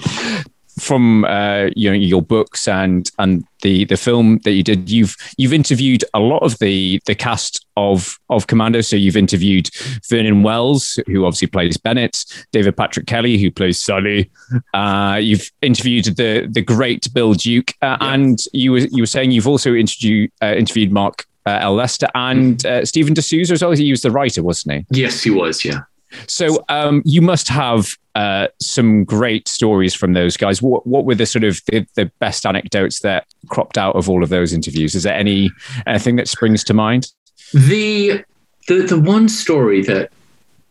[0.78, 5.16] From uh, you know your books and and the the film that you did, you've
[5.38, 8.82] you've interviewed a lot of the the cast of of Commando.
[8.82, 9.70] So you've interviewed
[10.10, 14.30] Vernon Wells, who obviously plays Bennett, David Patrick Kelly, who plays Sully.
[14.74, 18.14] Uh, you've interviewed the the great Bill Duke, uh, yeah.
[18.14, 21.76] and you were you were saying you've also interviewed uh, interviewed Mark uh, L.
[21.76, 23.72] Lester and uh, Steven de Souza as well.
[23.72, 25.02] He was the writer, wasn't he?
[25.02, 25.64] Yes, he was.
[25.64, 25.82] Yeah.
[26.28, 30.62] So um, you must have uh, some great stories from those guys.
[30.62, 34.24] What, what were the sort of the, the, best anecdotes that cropped out of all
[34.24, 34.96] of those interviews?
[34.96, 35.52] Is there any
[35.86, 37.12] anything that springs to mind?
[37.54, 38.24] The
[38.68, 40.12] the the one story that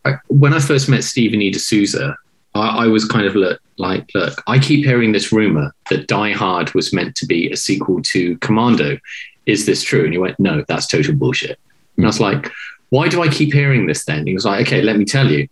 [0.05, 1.51] I, when I first met Stephen E.
[1.51, 2.15] D'Souza,
[2.55, 6.31] I, I was kind of look, like, look, I keep hearing this rumor that Die
[6.31, 8.97] Hard was meant to be a sequel to Commando.
[9.45, 10.03] Is this true?
[10.03, 11.59] And he went, no, that's total bullshit.
[11.97, 12.51] And I was like,
[12.89, 14.25] why do I keep hearing this then?
[14.25, 15.47] He was like, okay, let me tell you.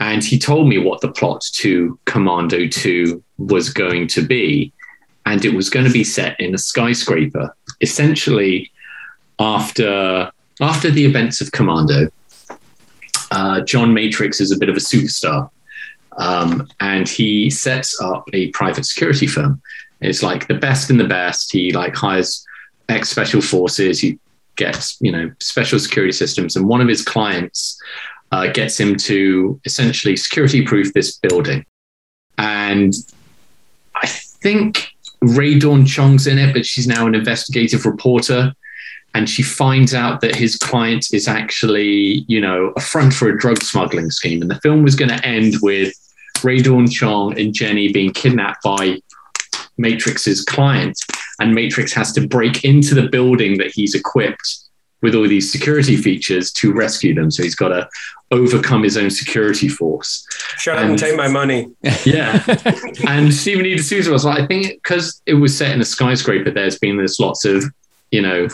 [0.00, 4.72] And he told me what the plot to Commando 2 was going to be.
[5.26, 7.54] And it was going to be set in a skyscraper.
[7.82, 8.72] Essentially,
[9.38, 10.30] after,
[10.60, 12.08] after the events of Commando,
[13.30, 15.50] uh, John Matrix is a bit of a superstar.
[16.16, 19.60] Um, and he sets up a private security firm.
[20.00, 21.52] It's like the best in the best.
[21.52, 22.44] He like hires
[22.88, 24.00] ex special forces.
[24.00, 24.18] He
[24.56, 27.80] gets you know special security systems, and one of his clients
[28.32, 31.64] uh, gets him to essentially security proof this building.
[32.38, 32.94] And
[33.94, 34.88] I think
[35.20, 38.52] Rae Dawn Chong's in it, but she's now an investigative reporter.
[39.12, 43.36] And she finds out that his client is actually, you know, a front for a
[43.36, 44.40] drug smuggling scheme.
[44.40, 45.92] And the film was going to end with
[46.44, 49.00] Rae Dawn Chong and Jenny being kidnapped by
[49.78, 50.96] Matrix's client.
[51.40, 54.69] And Matrix has to break into the building that he's equipped
[55.02, 57.30] with all these security features to rescue them.
[57.30, 57.88] So he's got to
[58.30, 60.26] overcome his own security force.
[60.58, 61.68] Shut up and take my money.
[62.04, 62.42] Yeah.
[63.08, 63.74] and Stephen E.
[63.76, 67.18] D'Souza was like, I think because it was set in a skyscraper, there's been there's
[67.18, 67.64] lots of,
[68.10, 68.48] you know,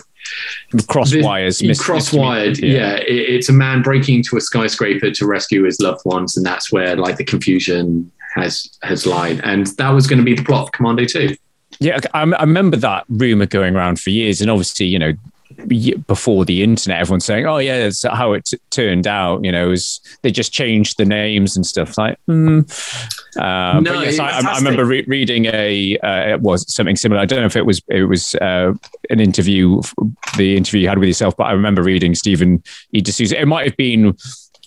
[0.87, 1.61] cross wires.
[1.63, 2.55] mis- cross-wired.
[2.55, 2.95] miscommunication, Yeah.
[2.97, 6.71] it- it's a man breaking into a skyscraper to rescue his loved ones, and that's
[6.71, 9.39] where like the confusion has has lied.
[9.43, 11.35] And that was going to be the plot of Commando 2.
[11.79, 15.17] Yeah, I, I remember that rumor going around for years, and obviously, you know, y-
[15.65, 19.71] before the internet, everyone's saying, "Oh, yeah, that's how it t- turned out." You know,
[19.71, 22.17] is they just changed the names and stuff like.
[22.27, 22.69] Mm.
[23.37, 27.21] Uh, No, but yes, I, I remember re- reading a uh, it was something similar.
[27.21, 28.73] I don't know if it was it was uh,
[29.09, 29.81] an interview,
[30.37, 33.01] the interview you had with yourself, but I remember reading Stephen E.
[33.01, 33.39] D'Souza.
[33.39, 34.15] It might have been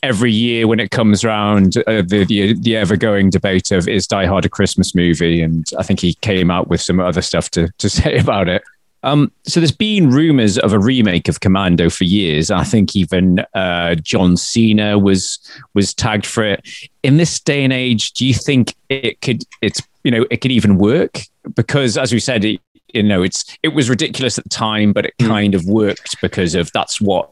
[0.03, 4.07] every year when it comes round uh, the, the the ever going debate of is
[4.07, 7.51] Die Hard a Christmas movie, and I think he came out with some other stuff
[7.51, 8.63] to to say about it.
[9.03, 12.51] Um, so there's been rumors of a remake of Commando for years.
[12.51, 15.39] I think even uh, John Cena was
[15.75, 16.69] was tagged for it.
[17.03, 20.53] In this day and age, do you think it could it's you know it could
[20.53, 21.21] even work?
[21.55, 22.61] Because as we said, it,
[22.93, 26.55] you know it's it was ridiculous at the time, but it kind of worked because
[26.55, 27.31] of that's what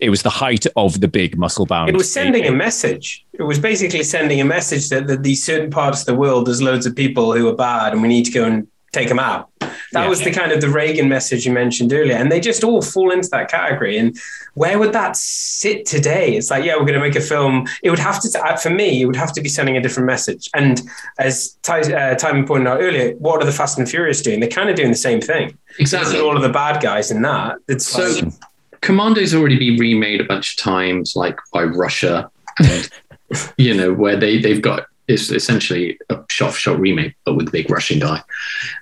[0.00, 1.88] it was the height of the big muscle bound.
[1.88, 3.24] It was sending a message.
[3.32, 6.60] It was basically sending a message that, that these certain parts of the world, there's
[6.60, 9.50] loads of people who are bad and we need to go and take them out.
[9.60, 10.08] That Yeah.
[10.08, 12.16] was the kind of the Reagan message you mentioned earlier.
[12.16, 13.96] And they just all fall into that category.
[13.98, 14.16] And
[14.54, 16.36] where would that sit today?
[16.36, 17.66] It's like, yeah, we're going to make a film.
[17.82, 20.06] It would have to, uh, for me, it would have to be sending a different
[20.06, 20.48] message.
[20.54, 20.80] And
[21.18, 24.40] as Ty, uh, Timon pointed out earlier, what are the Fast and Furious doing?
[24.40, 25.56] They're kind of doing the same thing.
[25.78, 26.18] Exactly.
[26.20, 27.56] All of the bad guys in that.
[27.68, 28.32] It's So like,
[28.80, 32.88] Commando's already been remade a bunch of times, like by Russia, and
[33.56, 37.48] you know where they they've got it's essentially a shot for shot remake, but with
[37.48, 38.22] a big Russian guy,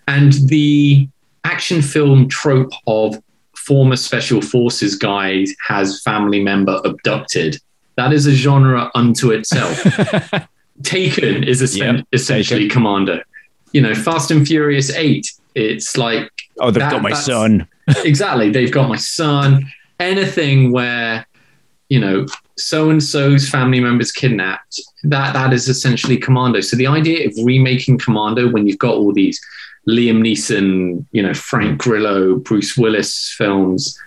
[0.09, 1.09] and the
[1.45, 3.21] action film trope of
[3.57, 7.59] former special forces guy has family member abducted.
[7.97, 9.85] That is a genre unto itself.
[10.83, 13.21] Taken is Yep, essentially Commando.
[13.73, 15.31] You know, Fast and Furious Eight.
[15.55, 17.69] It's like oh, they've that- got my son.
[18.05, 18.51] exactly.
[18.51, 19.71] They've got my son.
[20.01, 21.27] Anything where,
[21.89, 22.27] you know,
[22.59, 26.61] so and so's family members kidnapped, that that is essentially Commando.
[26.61, 29.41] So the idea of remaking Commando when you've got all these
[29.89, 33.99] Liam Neeson, you know, Frank Grillo, Bruce Willis films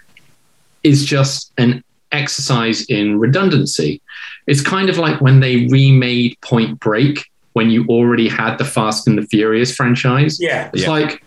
[0.84, 4.02] is just an exercise in redundancy.
[4.48, 9.08] It's kind of like when they remade Point Break when you already had the Fast
[9.08, 10.38] and the Furious franchise.
[10.40, 10.70] Yeah.
[10.74, 10.90] It's Yeah.
[10.92, 11.24] like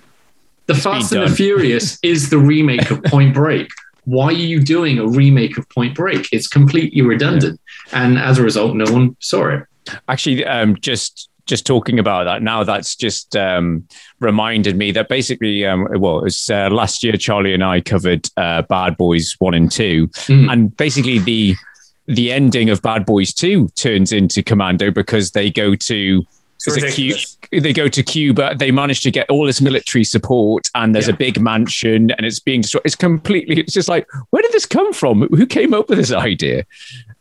[0.66, 1.30] the Fast and done.
[1.30, 3.68] the Furious is the remake of Point Break.
[4.08, 6.28] Why are you doing a remake of Point Break?
[6.32, 7.60] It's completely redundant.
[7.92, 9.64] And as a result, no one saw it.
[10.08, 13.86] Actually, um, just just talking about that now, that's just um,
[14.20, 17.16] reminded me that basically, um, well, it was uh, last year.
[17.16, 20.52] Charlie and I covered uh, Bad Boys One and Two, Mm.
[20.52, 21.54] and basically the
[22.06, 26.22] the ending of Bad Boys Two turns into Commando because they go to It's is
[26.22, 28.54] it Cu- they go to Cuba.
[28.58, 31.14] They manage to get all this military support, and there's Yeah.
[31.14, 32.82] a big mansion, and it's being destroyed.
[32.84, 33.60] It's completely.
[33.60, 35.22] It's just like, where did this come from?
[35.28, 36.64] Who came up with this idea?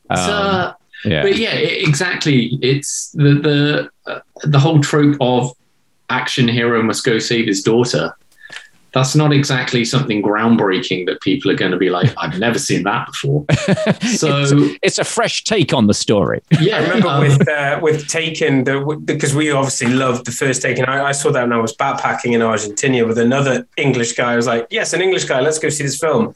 [0.10, 0.74] Um, uh,
[1.06, 1.22] yeah.
[1.22, 2.58] But yeah, exactly.
[2.62, 3.34] It's the
[4.06, 5.52] the uh, the whole trope of
[6.10, 8.14] action hero must go save his daughter.
[8.94, 12.84] That's not exactly something groundbreaking that people are going to be like, I've never seen
[12.84, 13.46] that before.
[14.18, 16.42] So it's, it's a fresh take on the story.
[16.62, 20.62] yeah, I remember um, with uh, with Taken, the, because we obviously loved the first
[20.62, 20.86] Taken.
[20.86, 24.34] I, I saw that when I was backpacking in Argentina with another English guy.
[24.34, 25.42] I was like, "Yes, an English guy.
[25.42, 26.34] Let's go see this film,"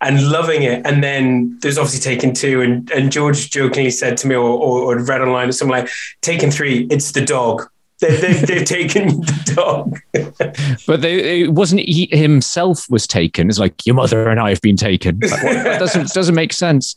[0.00, 0.84] and loving it.
[0.84, 4.82] And then there's obviously Taken two, and and George jokingly said to me, or, or,
[4.82, 5.88] or read online or something like,
[6.20, 7.68] "Taken three, it's the dog."
[8.02, 10.00] They, they, they've taken the dog.
[10.86, 13.48] But they, it wasn't he himself was taken.
[13.48, 15.20] It's like your mother and I have been taken.
[15.20, 15.64] Like, what?
[15.64, 16.96] That doesn't doesn't make sense.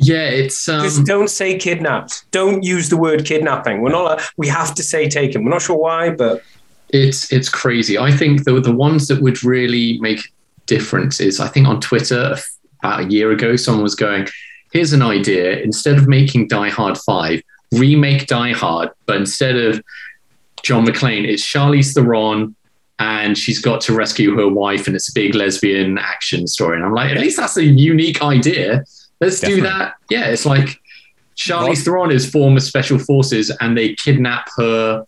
[0.00, 2.30] yeah, it's Just um, don't say kidnapped.
[2.32, 3.80] Don't use the word kidnapping.
[3.80, 4.20] We're not.
[4.36, 5.44] We have to say taken.
[5.44, 6.42] We're not sure why, but
[6.88, 7.96] it's it's crazy.
[7.96, 10.20] I think the the ones that would really make
[10.66, 12.36] difference is I think on Twitter
[12.82, 14.26] about a year ago someone was going,
[14.72, 15.60] "Here's an idea.
[15.60, 17.40] Instead of making Die Hard Five,
[17.72, 19.80] remake Die Hard, but instead of
[20.64, 22.54] John McClane, it's Charlize Theron."
[23.00, 26.76] And she's got to rescue her wife, and it's a big lesbian action story.
[26.76, 28.84] And I'm like, at least that's a unique idea.
[29.20, 29.94] Let's do that.
[30.10, 30.80] Yeah, it's like
[31.36, 35.04] Charlize Theron is former special forces, and they kidnap her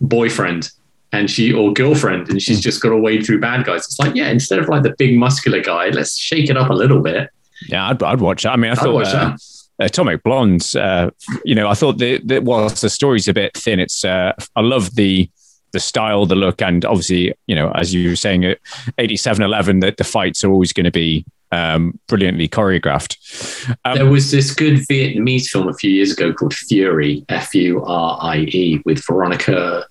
[0.00, 0.70] boyfriend
[1.14, 3.84] and she or girlfriend and she's just got to wade through bad guys.
[3.84, 6.74] It's like, yeah, instead of like the big muscular guy, let's shake it up a
[6.74, 7.30] little bit.
[7.68, 8.52] Yeah, I'd, I'd watch that.
[8.52, 9.40] I mean, I I'd thought watch uh, that.
[9.78, 10.76] Atomic Blondes.
[10.76, 11.10] Uh,
[11.44, 14.60] you know, I thought that that whilst the story's a bit thin, it's uh, I
[14.60, 15.28] love the
[15.72, 18.58] the style, the look, and obviously, you know, as you were saying, at
[18.98, 23.16] eighty seven eleven, that the fights are always going to be um, brilliantly choreographed.
[23.84, 27.84] Um, there was this good Vietnamese film a few years ago called Fury, F U
[27.84, 29.86] R I E, with Veronica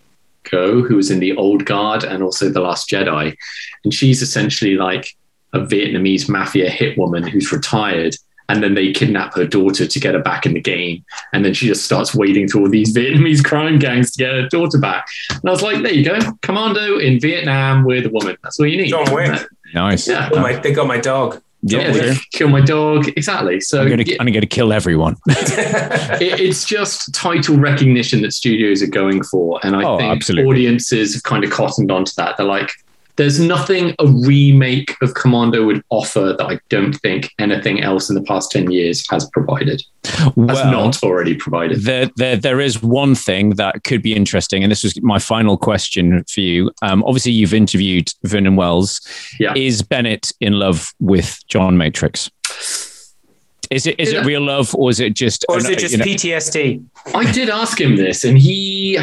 [0.46, 3.36] Ngo, who was in The Old Guard and also The Last Jedi.
[3.84, 5.16] And she's essentially like
[5.54, 8.16] a Vietnamese mafia hit woman who's retired.
[8.50, 11.04] And then they kidnap her daughter to get her back in the game.
[11.34, 14.48] And then she just starts wading through all these Vietnamese crime gangs to get her
[14.50, 15.08] daughter back.
[15.30, 16.20] And I was like, there you go.
[16.42, 18.38] Commando in Vietnam with a woman.
[18.44, 18.90] That's all you need.
[18.90, 19.48] John Wick.
[19.74, 20.08] Nice.
[20.08, 20.30] Yeah.
[20.34, 21.42] Oh my, they got my dog.
[21.66, 23.08] Yeah, they kill my dog.
[23.16, 23.62] Exactly.
[23.62, 25.16] So I'm gonna, yeah, I'm gonna kill everyone.
[25.28, 30.50] it, it's just title recognition that studios are going for, and I Oh, think absolutely.
[30.52, 32.36] audiences have kind of cottoned onto that.
[32.36, 32.70] They're like,
[33.16, 38.16] "There's nothing a remake of Commando would offer that I don't think anything else in
[38.16, 42.82] the past ten years has provided, has Well, not already provided." There, there, there is
[42.82, 46.72] one thing that could be interesting, and this was my final question for you.
[46.82, 49.02] Um, obviously, you've interviewed Vernon Wells.
[49.40, 49.54] Yeah.
[49.56, 52.30] Is Bennett in love with John Matrix?
[53.72, 55.46] Is it is it real love, or is it just?
[55.50, 56.84] Or is an- it just you know- PTSD?
[57.16, 59.00] I did ask him this, and he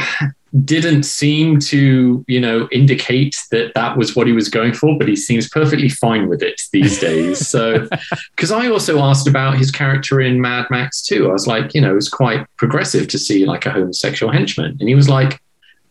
[0.64, 4.98] didn't seem to, you know, indicate that that was what he was going for.
[4.98, 7.48] But he seems perfectly fine with it these days.
[7.60, 7.88] So,
[8.36, 11.28] because I also asked about his character in Mad Max too.
[11.28, 14.88] I was like, you know, it's quite progressive to see like a homosexual henchman, and
[14.88, 15.40] he was like,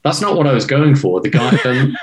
[0.04, 1.94] "That's not what I was going for." The guy, the,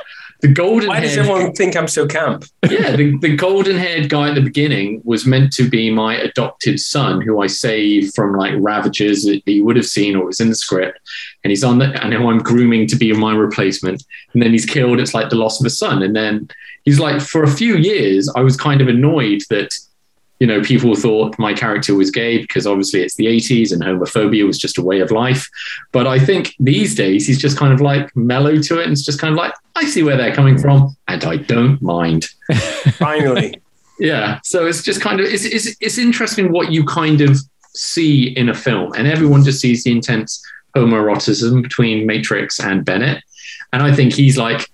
[0.40, 0.88] the golden.
[0.88, 2.44] Why does everyone think I'm so camp?
[2.70, 6.78] yeah, the, the golden haired guy at the beginning was meant to be my adopted
[6.78, 10.48] son, who I saved from like ravages that you would have seen or was in
[10.48, 10.98] the script.
[11.44, 14.04] And he's on the, and who I'm grooming to be my replacement.
[14.34, 15.00] And then he's killed.
[15.00, 16.02] It's like the loss of a son.
[16.02, 16.48] And then
[16.84, 19.70] he's like, for a few years, I was kind of annoyed that,
[20.38, 24.46] you know, people thought my character was gay because obviously it's the 80s and homophobia
[24.46, 25.48] was just a way of life.
[25.92, 29.04] But I think these days he's just kind of like mellow to it and it's
[29.04, 32.26] just kind of like, I see where they're coming from and I don't mind.
[32.98, 33.60] Finally.
[33.98, 34.40] Yeah.
[34.44, 37.38] So it's just kind of it's, it's it's interesting what you kind of
[37.74, 40.42] see in a film, and everyone just sees the intense
[40.76, 43.22] homoeroticism between Matrix and Bennett,
[43.72, 44.70] and I think he's like,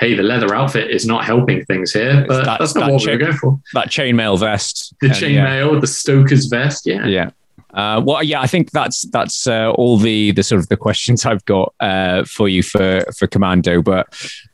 [0.00, 3.02] "Hey, the leather outfit is not helping things here, but that- that's not that what
[3.02, 4.94] chain- we're going for." that chainmail vest?
[5.00, 5.46] The And, yeah.
[5.46, 7.06] chainmail, the Stoker's vest, yeah.
[7.06, 7.30] Yeah.
[7.74, 11.26] Uh, well, yeah, I think that's that's uh, all the the sort of the questions
[11.30, 13.82] I've got uh, for you for for Commando.
[13.82, 14.06] But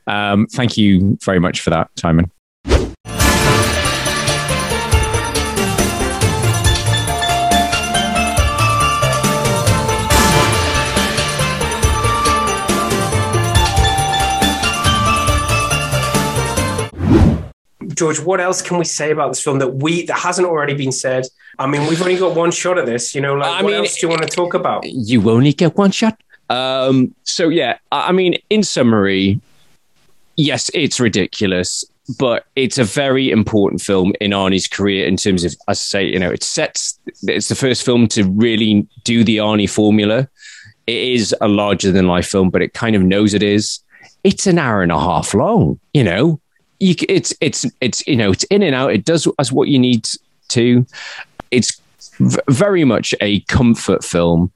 [0.07, 2.31] um, thank you very much for that, Timon.
[17.95, 20.93] George, what else can we say about this film that we that hasn't already been
[20.93, 21.27] said?
[21.59, 23.15] I mean, we've only got one shot at this.
[23.15, 24.85] You know, like I what mean, else do you want to talk about?
[24.87, 26.21] You only get one shot.
[26.51, 29.41] Um, so yeah, I I mean, in summary,
[30.37, 31.85] yes, it's ridiculous,
[32.19, 36.05] but it's a very important film in Arnie's career in terms of, as I say,
[36.07, 36.99] you know, it sets.
[37.23, 40.29] It's the first film to really do the Arnie formula.
[40.87, 43.81] It is a larger than life film, but it kind of knows it is.
[44.23, 45.81] It's an hour and a half long.
[45.95, 46.41] You know,
[46.81, 48.93] you, it's it's it's you know it's in and out.
[48.93, 50.07] It does as what you need
[50.49, 50.87] to.
[51.51, 51.81] It's
[52.19, 54.53] v- very much a comfort film,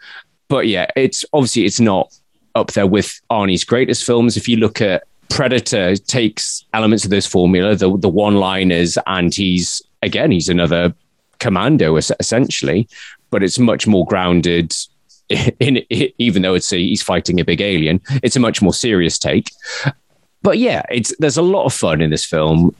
[0.49, 2.12] but yeah, it's obviously it's not
[2.55, 4.37] up there with Arnie's greatest films.
[4.37, 9.35] If you look at Predator, takes elements of this formula, the the one liners, and
[9.35, 10.95] he's again he's another
[11.39, 12.89] commando essentially,
[13.31, 14.75] but it's much more grounded.
[15.29, 18.73] In, in even though it's a, he's fighting a big alien, it's a much more
[18.73, 19.51] serious take.
[20.43, 22.74] But yeah, it's there's a lot of fun in this film.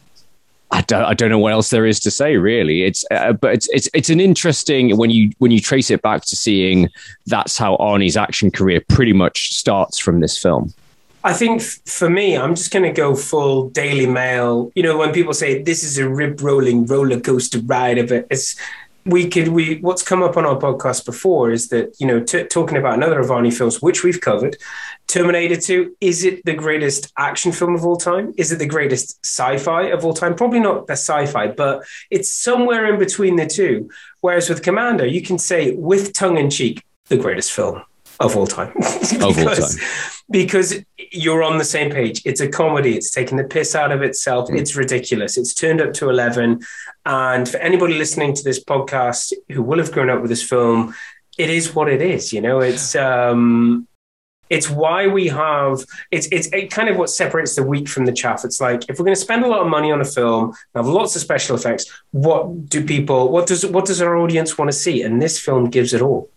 [0.71, 2.83] I don't, I don't know what else there is to say really.
[2.83, 6.25] It's uh, but it's it's it's an interesting when you when you trace it back
[6.27, 6.89] to seeing
[7.27, 10.73] that's how Arnie's action career pretty much starts from this film.
[11.25, 14.71] I think for me, I'm just going to go full Daily Mail.
[14.75, 18.27] You know, when people say this is a rib rolling roller coaster ride of it,
[18.31, 18.55] it's
[19.05, 22.45] we could we what's come up on our podcast before is that you know t-
[22.45, 24.57] talking about another of Arnie films which we've covered.
[25.09, 28.35] Terminator 2, is it the greatest action film of all time?
[28.37, 30.35] Is it the greatest sci-fi of all time?
[30.35, 33.89] Probably not the sci-fi, but it's somewhere in between the two.
[34.21, 37.83] Whereas with Commando, you can say with tongue in cheek, the greatest film
[38.21, 38.73] of all time.
[38.77, 39.87] Of all Because- time.
[40.31, 42.21] because you're on the same page.
[42.27, 42.95] It's a comedy.
[42.95, 44.51] It's taking the piss out of itself.
[44.51, 44.59] Mm.
[44.61, 45.39] It's ridiculous.
[45.39, 46.61] It's turned up to 11.
[47.07, 50.95] And for anybody listening to this podcast who will have grown up with this film,
[51.39, 52.31] it is what it is.
[52.35, 53.88] You know, it's, um,
[54.51, 58.13] It's why we have it's it's it kind of what separates the wheat from the
[58.13, 58.45] chaff.
[58.45, 60.87] It's like if we're going to spend a lot of money on a film, have
[60.87, 64.77] lots of special effects, what do people what does what does our audience want to
[64.77, 65.03] see?
[65.03, 66.31] And this film gives it all.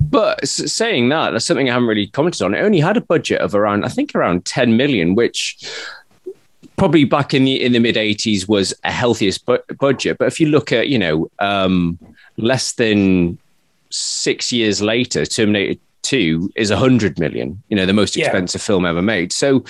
[0.00, 2.54] But saying that, that's something I haven't really commented on.
[2.54, 5.56] It only had a budget of around, I think, around 10 million, which
[6.76, 10.18] probably back in the in the mid 80s was a healthiest bu- budget.
[10.18, 11.98] But if you look at, you know, um,
[12.36, 13.38] less than
[13.90, 18.66] six years later, Terminator 2 is 100 million, you know, the most expensive yeah.
[18.66, 19.32] film ever made.
[19.32, 19.64] So,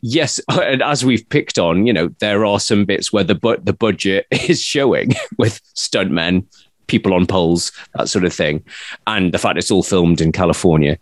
[0.00, 3.62] yes, and as we've picked on, you know, there are some bits where the bu-
[3.62, 6.44] the budget is showing with stuntmen
[6.86, 8.62] people on poles, that sort of thing.
[9.06, 10.98] And the fact it's all filmed in California.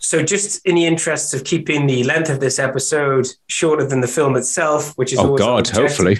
[0.00, 4.08] So, just in the interests of keeping the length of this episode shorter than the
[4.08, 6.18] film itself, which is oh god, hopefully.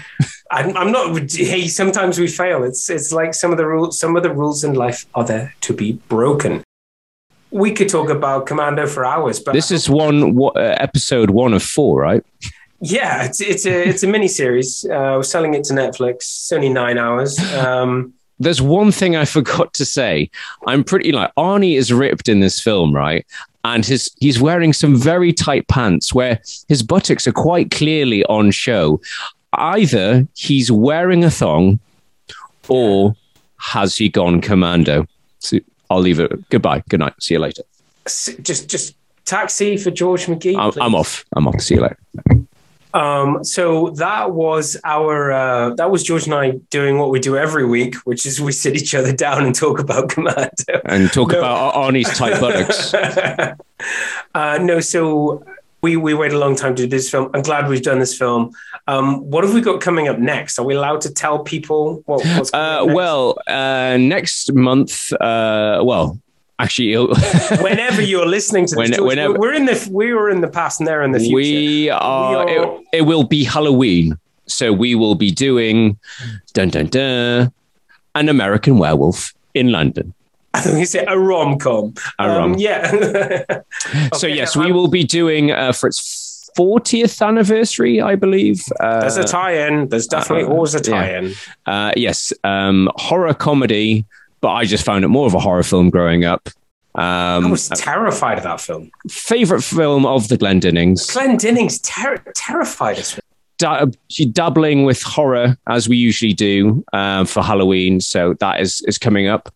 [0.50, 1.30] I'm, I'm, not.
[1.30, 2.64] Hey, sometimes we fail.
[2.64, 3.98] It's it's like some of the rules.
[3.98, 6.62] Some of the rules in life are there to be broken.
[7.50, 11.62] We could talk about Commando for hours, but this is one uh, episode one of
[11.62, 12.24] four, right?
[12.80, 14.84] Yeah, it's it's a it's a mini series.
[14.84, 16.16] Uh, we're selling it to Netflix.
[16.16, 17.38] It's only nine hours.
[17.54, 20.30] Um, there's one thing I forgot to say.
[20.66, 23.26] I'm pretty like Arnie is ripped in this film, right?
[23.64, 28.50] And his he's wearing some very tight pants where his buttocks are quite clearly on
[28.50, 29.00] show.
[29.54, 31.80] Either he's wearing a thong
[32.68, 33.16] or
[33.56, 35.06] has he gone commando?
[35.40, 35.58] So
[35.90, 36.48] I'll leave it.
[36.50, 36.82] Goodbye.
[36.88, 37.14] Good night.
[37.20, 37.62] See you later.
[38.06, 38.94] Just just
[39.24, 40.56] taxi for George McGee.
[40.58, 41.24] I'm, I'm off.
[41.34, 41.60] I'm off.
[41.60, 41.98] See you later.
[42.94, 47.36] Um, so that was our uh, that was George and I doing what we do
[47.36, 51.32] every week, which is we sit each other down and talk about Commando and talk
[51.32, 51.38] no.
[51.38, 52.94] about Arnie's tight buttocks.
[54.34, 55.44] uh, no, so
[55.82, 57.30] we we wait a long time to do this film.
[57.34, 58.52] I'm glad we've done this film.
[58.86, 60.58] Um, what have we got coming up next?
[60.58, 62.84] Are we allowed to tell people what, what's uh?
[62.86, 66.18] Well, uh, next month, uh, well,
[66.58, 66.94] actually
[67.60, 70.80] whenever you're listening to this when, whenever, we're in the we were in the past
[70.80, 72.74] and they're in the future we are, we are...
[72.74, 75.96] It, it, will be halloween so we will be doing
[76.54, 77.52] dun dun dun
[78.16, 80.12] an american werewolf in london
[80.58, 81.94] I think you say a rom com.
[82.18, 82.90] a Um, yeah.
[82.94, 83.62] okay,
[84.14, 88.64] so yes, we will be doing uh, for its 40th anniversary, I believe.
[88.80, 89.88] Uh, There's a tie-in.
[89.88, 91.28] There's definitely uh, always a tie-in.
[91.28, 91.88] Yeah.
[91.88, 94.04] Uh, yes, um, horror comedy
[94.40, 96.48] but I just found it more of a horror film growing up.
[96.94, 98.90] Um, I was terrified of that film.
[99.08, 101.10] Favorite film of the Glenn Glendinnings.
[101.10, 103.18] Glendinnings ter- terrified us.
[103.58, 103.86] Da-
[104.32, 109.26] doubling with horror as we usually do uh, for Halloween, so that is is coming
[109.26, 109.52] up,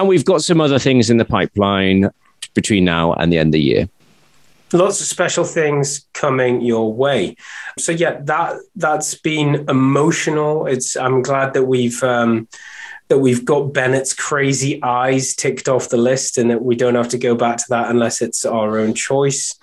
[0.00, 2.10] and we've got some other things in the pipeline
[2.54, 3.88] between now and the end of the year.
[4.72, 7.36] Lots of special things coming your way.
[7.78, 10.66] So yeah, that that's been emotional.
[10.66, 12.02] It's I'm glad that we've.
[12.02, 12.48] Um,
[13.08, 17.10] that we've got Bennett's crazy eyes ticked off the list and that we don't have
[17.10, 19.54] to go back to that unless it's our own choice.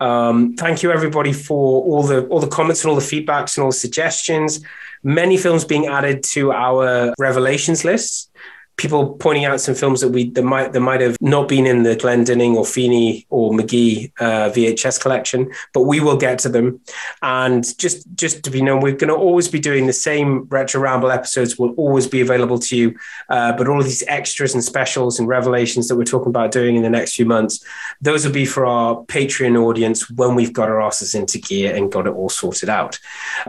[0.00, 3.62] Um, thank you everybody for all the all the comments and all the feedbacks and
[3.62, 4.60] all the suggestions.
[5.04, 8.28] Many films being added to our revelations lists
[8.76, 11.82] people pointing out some films that we that might that might have not been in
[11.82, 16.80] the Glendinning or Feeney or McGee uh, VHS collection, but we will get to them.
[17.22, 20.80] And just just to be known, we're going to always be doing the same retro
[20.80, 21.58] ramble episodes.
[21.58, 22.94] Will always be available to you,
[23.30, 26.76] uh, but all of these extras and specials and revelations that we're talking about doing
[26.76, 27.64] in the next few months,
[28.00, 31.90] those will be for our Patreon audience when we've got our asses into gear and
[31.92, 32.98] got it all sorted out.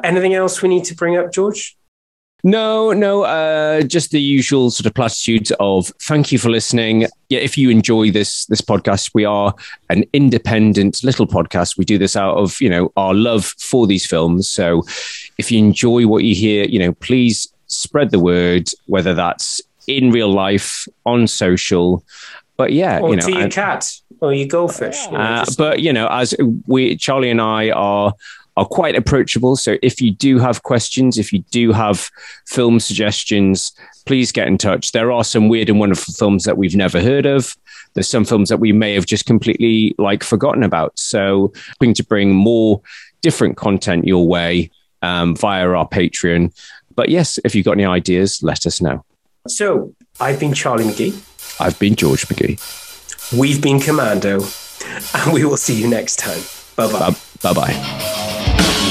[0.04, 1.77] Anything else we need to bring up, George?
[2.44, 7.08] No, no, uh, just the usual sort of platitudes of thank you for listening.
[7.30, 9.56] Yeah, if you enjoy this this podcast, we are
[9.90, 11.78] an independent little podcast.
[11.78, 14.48] We do this out of you know our love for these films.
[14.50, 14.84] So,
[15.40, 18.70] if you enjoy what you hear, you know, please spread the word.
[18.86, 22.04] Whether that's in real life, on social,
[22.56, 23.92] but yeah, or you know, to your and, cat
[24.22, 25.06] or your goldfish.
[25.06, 26.36] You know, uh, but you know, as
[26.68, 28.14] we Charlie and I are
[28.58, 29.56] are quite approachable.
[29.56, 32.10] So if you do have questions, if you do have
[32.48, 33.72] film suggestions,
[34.06, 34.92] please get in touch.
[34.92, 37.56] There are some weird and wonderful films that we've never heard of.
[37.94, 40.98] There's some films that we may have just completely like forgotten about.
[41.00, 42.82] So hoping to bring more
[43.22, 44.72] different content your way
[45.04, 46.52] um, via our Patreon.
[46.96, 49.06] But yes, if you've got any ideas, let us know.
[49.48, 51.62] So I've been Charlie McGee.
[51.62, 53.38] I've been George McGee.
[53.38, 54.42] We've been Commando,
[55.14, 56.42] and we will see you next time.
[56.78, 57.16] Bye bye.
[57.42, 58.84] Bye bye.